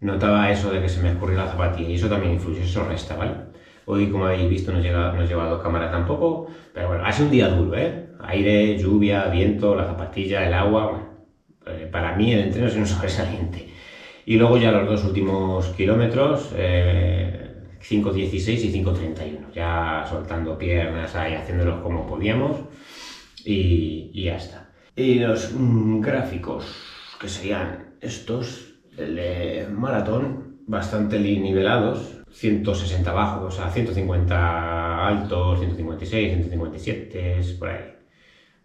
notaba 0.01 0.51
eso 0.51 0.71
de 0.71 0.81
que 0.81 0.89
se 0.89 1.01
me 1.01 1.11
escurría 1.11 1.39
la 1.39 1.47
zapatilla 1.47 1.91
y 1.91 1.95
eso 1.95 2.09
también 2.09 2.35
influye, 2.35 2.63
eso 2.63 2.85
resta, 2.85 3.15
¿vale? 3.15 3.35
Hoy, 3.85 4.09
como 4.11 4.27
habéis 4.27 4.49
visto, 4.49 4.73
no, 4.73 4.81
llega, 4.81 5.13
no 5.13 5.23
he 5.23 5.27
llevado 5.27 5.59
cámara 5.61 5.91
tampoco, 5.91 6.47
pero 6.73 6.89
bueno, 6.89 7.05
ha 7.05 7.13
sido 7.13 7.27
un 7.27 7.33
día 7.33 7.49
duro, 7.49 7.77
¿eh? 7.77 8.07
Aire, 8.21 8.77
lluvia, 8.79 9.27
viento, 9.29 9.75
la 9.75 9.85
zapatilla, 9.85 10.47
el 10.47 10.55
agua. 10.55 11.11
Eh, 11.67 11.89
para 11.91 12.15
mí 12.17 12.33
el 12.33 12.41
entreno 12.41 12.69
es 12.69 12.77
un 12.77 12.87
sobresaliente. 12.87 13.69
Y 14.25 14.37
luego 14.37 14.57
ya 14.57 14.71
los 14.71 14.87
dos 14.87 15.05
últimos 15.05 15.69
kilómetros, 15.71 16.53
eh, 16.55 17.42
5.16 17.83 18.65
y 18.65 18.85
5.31, 18.85 19.53
ya 19.53 20.07
soltando 20.09 20.57
piernas 20.57 21.15
ahí, 21.17 21.35
haciéndolos 21.35 21.83
como 21.83 22.07
podíamos 22.07 22.57
y, 23.45 24.23
ya 24.25 24.37
está. 24.37 24.71
Y 24.95 25.17
los 25.17 25.53
mm, 25.53 26.01
gráficos, 26.01 26.65
que 27.21 27.29
serían 27.29 27.97
estos, 28.01 28.75
el 28.97 29.17
de 29.17 29.67
maratón, 29.71 30.59
bastante 30.67 31.19
nivelados, 31.19 32.19
160 32.31 33.13
bajos, 33.13 33.55
o 33.55 33.57
sea, 33.57 33.71
150 33.71 35.07
altos, 35.07 35.59
156, 35.59 36.33
157, 36.35 37.39
es 37.39 37.53
por 37.53 37.69
ahí. 37.69 37.93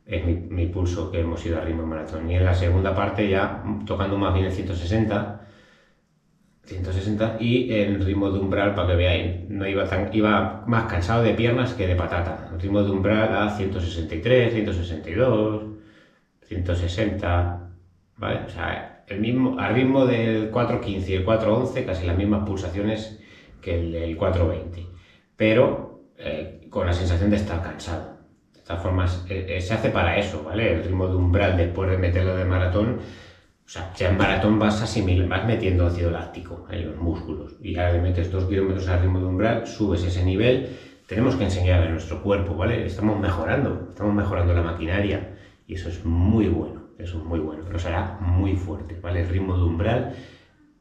Es 0.05 0.23
mi, 0.23 0.67
pulso 0.67 1.11
que 1.11 1.19
hemos 1.19 1.45
ido 1.45 1.57
a 1.57 1.61
ritmo 1.61 1.85
maratón. 1.85 2.29
Y 2.31 2.35
en 2.35 2.45
la 2.45 2.53
segunda 2.53 2.95
parte 2.95 3.29
ya 3.29 3.61
tocando 3.85 4.17
más 4.17 4.33
bien 4.33 4.45
el 4.45 4.53
160, 4.53 5.36
160 6.67 7.37
y 7.39 7.73
en 7.73 8.01
ritmo 8.01 8.29
de 8.29 8.39
umbral, 8.39 8.75
para 8.75 8.89
que 8.89 8.95
veáis, 8.95 9.49
no 9.49 9.65
iba, 9.67 9.85
tan, 9.85 10.13
iba 10.13 10.63
más 10.67 10.85
cansado 10.85 11.23
de 11.23 11.33
piernas 11.33 11.73
que 11.73 11.87
de 11.87 11.95
patata. 11.95 12.49
El 12.51 12.59
ritmo 12.59 12.83
de 12.83 12.91
umbral 12.91 13.35
a 13.35 13.49
163, 13.49 14.53
162, 14.53 15.65
160, 16.47 17.61
¿vale? 18.17 18.39
O 18.45 18.49
sea, 18.49 19.03
el 19.07 19.19
mismo, 19.19 19.57
al 19.57 19.73
ritmo 19.73 20.05
del 20.05 20.49
415 20.49 21.11
y 21.11 21.15
el 21.15 21.23
411, 21.23 21.85
casi 21.85 22.05
las 22.05 22.17
mismas 22.17 22.45
pulsaciones 22.45 23.19
que 23.61 24.03
el, 24.03 24.17
420, 24.17 24.85
pero 25.35 26.01
eh, 26.17 26.67
con 26.69 26.85
la 26.85 26.93
sensación 26.93 27.29
de 27.29 27.37
estar 27.37 27.61
cansado. 27.61 28.17
De 28.53 28.61
todas 28.61 28.83
formas, 28.83 29.25
eh, 29.29 29.45
eh, 29.47 29.61
se 29.61 29.73
hace 29.73 29.89
para 29.89 30.17
eso, 30.17 30.43
¿vale? 30.43 30.73
El 30.73 30.83
ritmo 30.83 31.07
de 31.07 31.15
umbral 31.15 31.55
después 31.55 31.89
de 31.89 31.97
meterlo 31.97 32.35
de 32.35 32.43
maratón, 32.43 32.99
o 33.67 33.69
sea, 33.69 33.91
ya 33.97 34.09
en 34.09 34.17
maratón 34.17 34.57
vas 34.59 34.81
asimilar, 34.81 35.27
vas 35.27 35.45
metiendo 35.45 35.85
ácido 35.85 36.09
láctico 36.09 36.65
en 36.71 36.87
los 36.87 36.95
músculos 36.95 37.57
y 37.61 37.75
ahora 37.75 37.91
le 37.91 38.01
metes 38.01 38.31
dos 38.31 38.45
kilómetros 38.45 38.87
al 38.87 39.01
ritmo 39.01 39.19
de 39.19 39.25
umbral, 39.25 39.67
subes 39.67 40.05
ese 40.05 40.23
nivel, 40.23 40.69
tenemos 41.05 41.35
que 41.35 41.43
enseñar 41.43 41.83
a 41.83 41.89
nuestro 41.89 42.23
cuerpo, 42.23 42.55
¿vale? 42.55 42.85
Estamos 42.85 43.19
mejorando, 43.19 43.87
estamos 43.89 44.13
mejorando 44.15 44.53
la 44.53 44.61
maquinaria 44.61 45.35
y 45.67 45.73
eso 45.73 45.89
es 45.89 46.05
muy 46.05 46.47
bueno, 46.47 46.83
eso 46.97 47.17
es 47.17 47.23
muy 47.25 47.39
bueno, 47.39 47.63
nos 47.69 47.85
hará 47.85 48.17
muy 48.21 48.55
fuerte, 48.55 48.97
¿vale? 49.01 49.23
El 49.23 49.27
ritmo 49.27 49.57
de 49.57 49.63
umbral 49.63 50.13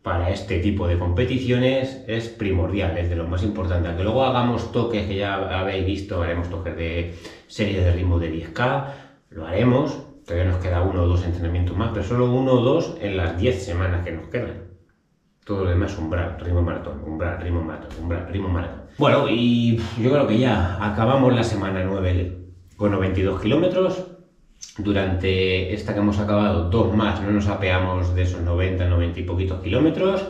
para 0.02 0.30
este 0.30 0.60
tipo 0.60 0.86
de 0.86 0.96
competiciones 0.96 2.04
es 2.06 2.28
primordial, 2.28 2.96
es 2.96 3.10
de 3.10 3.16
lo 3.16 3.26
más 3.26 3.42
importante. 3.42 3.92
Que 3.96 4.04
luego 4.04 4.24
hagamos 4.24 4.70
toques 4.70 5.04
que 5.08 5.16
ya 5.16 5.34
habéis 5.58 5.84
visto, 5.84 6.22
haremos 6.22 6.48
toques 6.48 6.76
de 6.76 7.16
series 7.48 7.84
de 7.84 7.90
ritmo 7.90 8.20
de 8.20 8.32
10K, 8.32 8.84
lo 9.30 9.44
haremos, 9.44 10.05
todavía 10.26 10.50
nos 10.50 10.60
queda 10.60 10.82
uno 10.82 11.02
o 11.02 11.06
dos 11.06 11.24
entrenamientos 11.24 11.76
más, 11.76 11.90
pero 11.94 12.04
solo 12.04 12.30
uno 12.30 12.54
o 12.54 12.60
dos 12.60 12.96
en 13.00 13.16
las 13.16 13.38
10 13.38 13.64
semanas 13.64 14.04
que 14.04 14.12
nos 14.12 14.28
quedan. 14.28 14.64
Todo 15.44 15.64
lo 15.64 15.70
demás 15.70 15.96
umbral, 15.96 16.36
ritmo 16.40 16.60
maratón, 16.62 17.00
umbral, 17.06 17.40
ritmo 17.40 17.62
maratón, 17.62 17.90
umbral, 18.02 18.28
ritmo 18.28 18.48
maratón. 18.48 18.80
Bueno, 18.98 19.28
y 19.28 19.76
yo 20.02 20.10
creo 20.10 20.26
que 20.26 20.38
ya 20.38 20.84
acabamos 20.84 21.32
la 21.32 21.44
semana 21.44 21.84
9 21.84 22.38
con 22.76 22.90
92 22.90 23.40
kilómetros. 23.40 24.04
Durante 24.78 25.72
esta 25.72 25.94
que 25.94 26.00
hemos 26.00 26.18
acabado, 26.18 26.68
dos 26.70 26.94
más, 26.94 27.22
no 27.22 27.30
nos 27.30 27.46
apeamos 27.46 28.14
de 28.14 28.22
esos 28.22 28.40
90, 28.40 28.86
90 28.86 29.20
y 29.20 29.22
poquitos 29.22 29.62
kilómetros. 29.62 30.26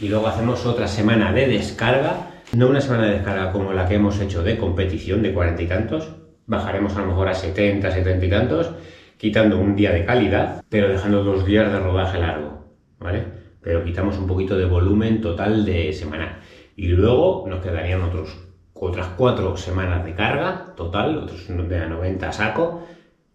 Y 0.00 0.08
luego 0.08 0.28
hacemos 0.28 0.64
otra 0.64 0.86
semana 0.86 1.32
de 1.32 1.48
descarga, 1.48 2.42
no 2.52 2.68
una 2.68 2.80
semana 2.80 3.06
de 3.06 3.14
descarga 3.14 3.50
como 3.50 3.72
la 3.72 3.88
que 3.88 3.96
hemos 3.96 4.20
hecho 4.20 4.44
de 4.44 4.56
competición 4.56 5.22
de 5.22 5.32
40 5.32 5.62
y 5.62 5.66
tantos. 5.66 6.08
Bajaremos 6.46 6.94
a 6.96 7.00
lo 7.00 7.08
mejor 7.08 7.28
a 7.28 7.34
70, 7.34 7.90
70 7.90 8.24
y 8.24 8.30
tantos, 8.30 8.70
quitando 9.16 9.58
un 9.58 9.76
día 9.76 9.92
de 9.92 10.04
calidad, 10.04 10.64
pero 10.68 10.88
dejando 10.88 11.24
dos 11.24 11.44
días 11.44 11.72
de 11.72 11.80
rodaje 11.80 12.18
largo, 12.18 12.64
¿vale? 12.98 13.24
Pero 13.60 13.84
quitamos 13.84 14.18
un 14.18 14.26
poquito 14.26 14.56
de 14.56 14.66
volumen 14.66 15.20
total 15.20 15.64
de 15.64 15.92
semana. 15.92 16.40
Y 16.76 16.88
luego 16.88 17.46
nos 17.48 17.60
quedarían 17.60 18.02
otros, 18.02 18.38
otras 18.74 19.08
cuatro 19.16 19.56
semanas 19.56 20.04
de 20.04 20.14
carga 20.14 20.74
total, 20.76 21.18
otros 21.18 21.46
de 21.48 21.88
90 21.88 22.32
saco, 22.32 22.86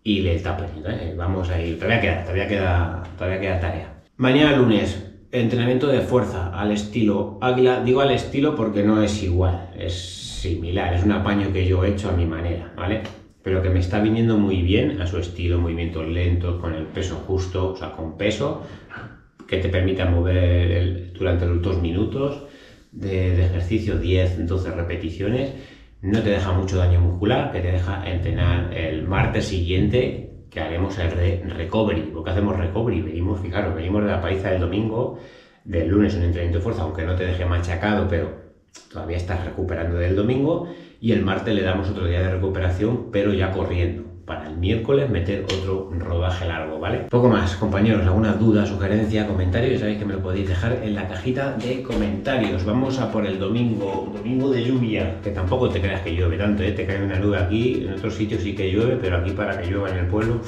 y 0.03 0.21
le 0.21 0.39
tapering. 0.39 0.83
¿eh? 0.87 1.13
Vamos 1.17 1.49
a 1.49 1.59
ir, 1.61 1.77
todavía 1.77 2.01
queda, 2.01 2.21
todavía 2.21 2.47
queda, 2.47 3.03
todavía 3.17 3.39
queda 3.39 3.59
tarea. 3.59 3.93
Mañana 4.17 4.55
lunes, 4.55 5.11
entrenamiento 5.31 5.87
de 5.87 6.01
fuerza 6.01 6.51
al 6.53 6.71
estilo 6.71 7.37
águila. 7.41 7.81
Digo 7.83 8.01
al 8.01 8.11
estilo 8.11 8.55
porque 8.55 8.83
no 8.83 9.01
es 9.01 9.23
igual, 9.23 9.71
es 9.77 9.93
similar, 9.93 10.93
es 10.93 11.03
un 11.03 11.11
apaño 11.11 11.51
que 11.51 11.65
yo 11.65 11.83
he 11.83 11.91
hecho 11.91 12.09
a 12.09 12.13
mi 12.13 12.25
manera, 12.25 12.71
¿vale? 12.75 13.01
Pero 13.43 13.61
que 13.61 13.69
me 13.69 13.79
está 13.79 14.01
viniendo 14.01 14.37
muy 14.37 14.61
bien 14.61 15.01
a 15.01 15.07
su 15.07 15.17
estilo, 15.17 15.59
movimientos 15.59 16.07
lentos, 16.07 16.59
con 16.61 16.73
el 16.73 16.85
peso 16.85 17.15
justo, 17.15 17.71
o 17.71 17.75
sea, 17.75 17.91
con 17.91 18.17
peso, 18.17 18.63
que 19.47 19.57
te 19.57 19.69
permita 19.69 20.05
mover 20.05 21.11
durante 21.13 21.45
los 21.45 21.61
dos 21.61 21.81
minutos 21.81 22.43
de, 22.91 23.45
ejercicio, 23.45 23.97
10, 23.97 24.47
12 24.47 24.71
repeticiones, 24.71 25.53
no 26.01 26.21
te 26.21 26.29
deja 26.29 26.51
mucho 26.51 26.77
daño 26.77 27.01
muscular, 27.01 27.51
que 27.51 27.61
te 27.61 27.71
deja 27.71 28.09
entrenar 28.09 28.73
el 28.73 29.03
martes 29.03 29.45
siguiente 29.45 30.31
que 30.49 30.59
haremos 30.59 30.97
el 30.99 31.11
recovery, 31.49 32.11
porque 32.13 32.31
hacemos 32.31 32.57
recovery, 32.57 33.01
venimos, 33.01 33.39
fijaros, 33.39 33.73
venimos 33.73 34.03
de 34.03 34.09
la 34.09 34.21
paliza 34.21 34.51
del 34.51 34.61
domingo, 34.61 35.17
del 35.63 35.87
lunes 35.87 36.15
un 36.15 36.23
entrenamiento 36.23 36.57
de 36.57 36.63
fuerza, 36.63 36.83
aunque 36.83 37.03
no 37.03 37.15
te 37.15 37.25
deje 37.25 37.45
machacado, 37.45 38.07
pero 38.09 38.40
todavía 38.91 39.17
estás 39.17 39.45
recuperando 39.45 39.97
del 39.97 40.15
domingo, 40.15 40.67
y 40.99 41.13
el 41.13 41.23
martes 41.23 41.55
le 41.55 41.63
damos 41.63 41.89
otro 41.89 42.05
día 42.05 42.21
de 42.21 42.31
recuperación, 42.31 43.11
pero 43.11 43.33
ya 43.33 43.51
corriendo 43.51 44.11
para 44.25 44.47
el 44.47 44.57
miércoles 44.57 45.09
meter 45.09 45.43
otro 45.43 45.89
rodaje 45.97 46.47
largo, 46.47 46.79
¿vale? 46.79 46.99
Poco 47.09 47.27
más, 47.27 47.55
compañeros, 47.55 48.05
alguna 48.05 48.33
duda, 48.33 48.65
sugerencia, 48.65 49.27
comentario, 49.27 49.71
ya 49.73 49.79
sabéis 49.79 49.99
que 49.99 50.05
me 50.05 50.13
lo 50.13 50.21
podéis 50.21 50.47
dejar 50.47 50.79
en 50.83 50.95
la 50.95 51.07
cajita 51.07 51.53
de 51.57 51.81
comentarios. 51.83 52.63
Vamos 52.63 52.99
a 52.99 53.11
por 53.11 53.25
el 53.25 53.39
domingo, 53.39 54.11
domingo 54.15 54.49
de 54.49 54.63
lluvia, 54.63 55.19
que 55.21 55.31
tampoco 55.31 55.69
te 55.69 55.81
creas 55.81 56.01
que 56.01 56.15
llueve 56.15 56.37
tanto, 56.37 56.63
¿eh? 56.63 56.71
te 56.71 56.85
cae 56.85 57.03
una 57.03 57.19
nube 57.19 57.37
aquí, 57.37 57.83
en 57.85 57.93
otros 57.93 58.15
sitios 58.15 58.43
sí 58.43 58.55
que 58.55 58.71
llueve, 58.71 58.97
pero 59.01 59.17
aquí 59.17 59.31
para 59.31 59.59
que 59.59 59.69
llueva 59.69 59.89
en 59.89 59.97
el 59.97 60.07
pueblo, 60.07 60.39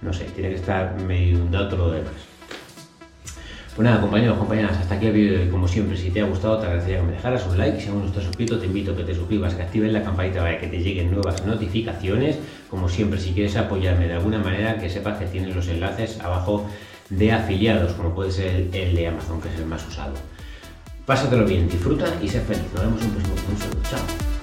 no 0.00 0.12
sé, 0.12 0.24
tiene 0.26 0.50
que 0.50 0.56
estar 0.56 0.98
medio 1.02 1.36
inundado 1.36 1.68
todo 1.68 1.86
lo 1.88 1.92
demás. 1.94 2.37
Pues 3.78 3.96
compañeros, 4.00 4.38
compañeras, 4.38 4.76
hasta 4.76 4.96
aquí 4.96 5.06
el 5.06 5.12
vídeo 5.12 5.44
y 5.44 5.48
como 5.50 5.68
siempre, 5.68 5.96
si 5.96 6.10
te 6.10 6.20
ha 6.20 6.24
gustado, 6.24 6.58
te 6.58 6.66
agradecería 6.66 6.98
que 6.98 7.06
me 7.06 7.12
dejaras 7.12 7.46
un 7.46 7.56
like. 7.56 7.80
Si 7.80 7.88
aún 7.88 8.00
no 8.00 8.06
estás 8.06 8.24
suscrito, 8.24 8.58
te 8.58 8.66
invito 8.66 8.90
a 8.90 8.96
que 8.96 9.04
te 9.04 9.14
suscribas, 9.14 9.54
que 9.54 9.62
actives 9.62 9.92
la 9.92 10.02
campanita 10.02 10.40
para 10.40 10.58
que 10.58 10.66
te 10.66 10.80
lleguen 10.80 11.12
nuevas 11.12 11.46
notificaciones. 11.46 12.40
Como 12.68 12.88
siempre, 12.88 13.20
si 13.20 13.30
quieres 13.30 13.56
apoyarme 13.56 14.08
de 14.08 14.14
alguna 14.14 14.40
manera, 14.40 14.78
que 14.78 14.90
sepas 14.90 15.16
que 15.18 15.26
tienes 15.26 15.54
los 15.54 15.68
enlaces 15.68 16.18
abajo 16.18 16.68
de 17.08 17.30
afiliados, 17.30 17.92
como 17.92 18.16
puede 18.16 18.32
ser 18.32 18.68
el 18.72 18.96
de 18.96 19.06
Amazon, 19.06 19.40
que 19.40 19.46
es 19.46 19.54
el 19.54 19.66
más 19.66 19.86
usado. 19.86 20.14
Pásatelo 21.06 21.44
bien, 21.44 21.68
disfruta 21.68 22.06
y 22.20 22.28
sé 22.28 22.40
feliz. 22.40 22.64
Nos 22.74 22.82
vemos 22.82 23.00
en 23.00 23.06
un 23.06 23.12
próximo. 23.12 23.36
Un 23.48 23.56
saludo. 23.58 23.80
Chao. 23.88 24.37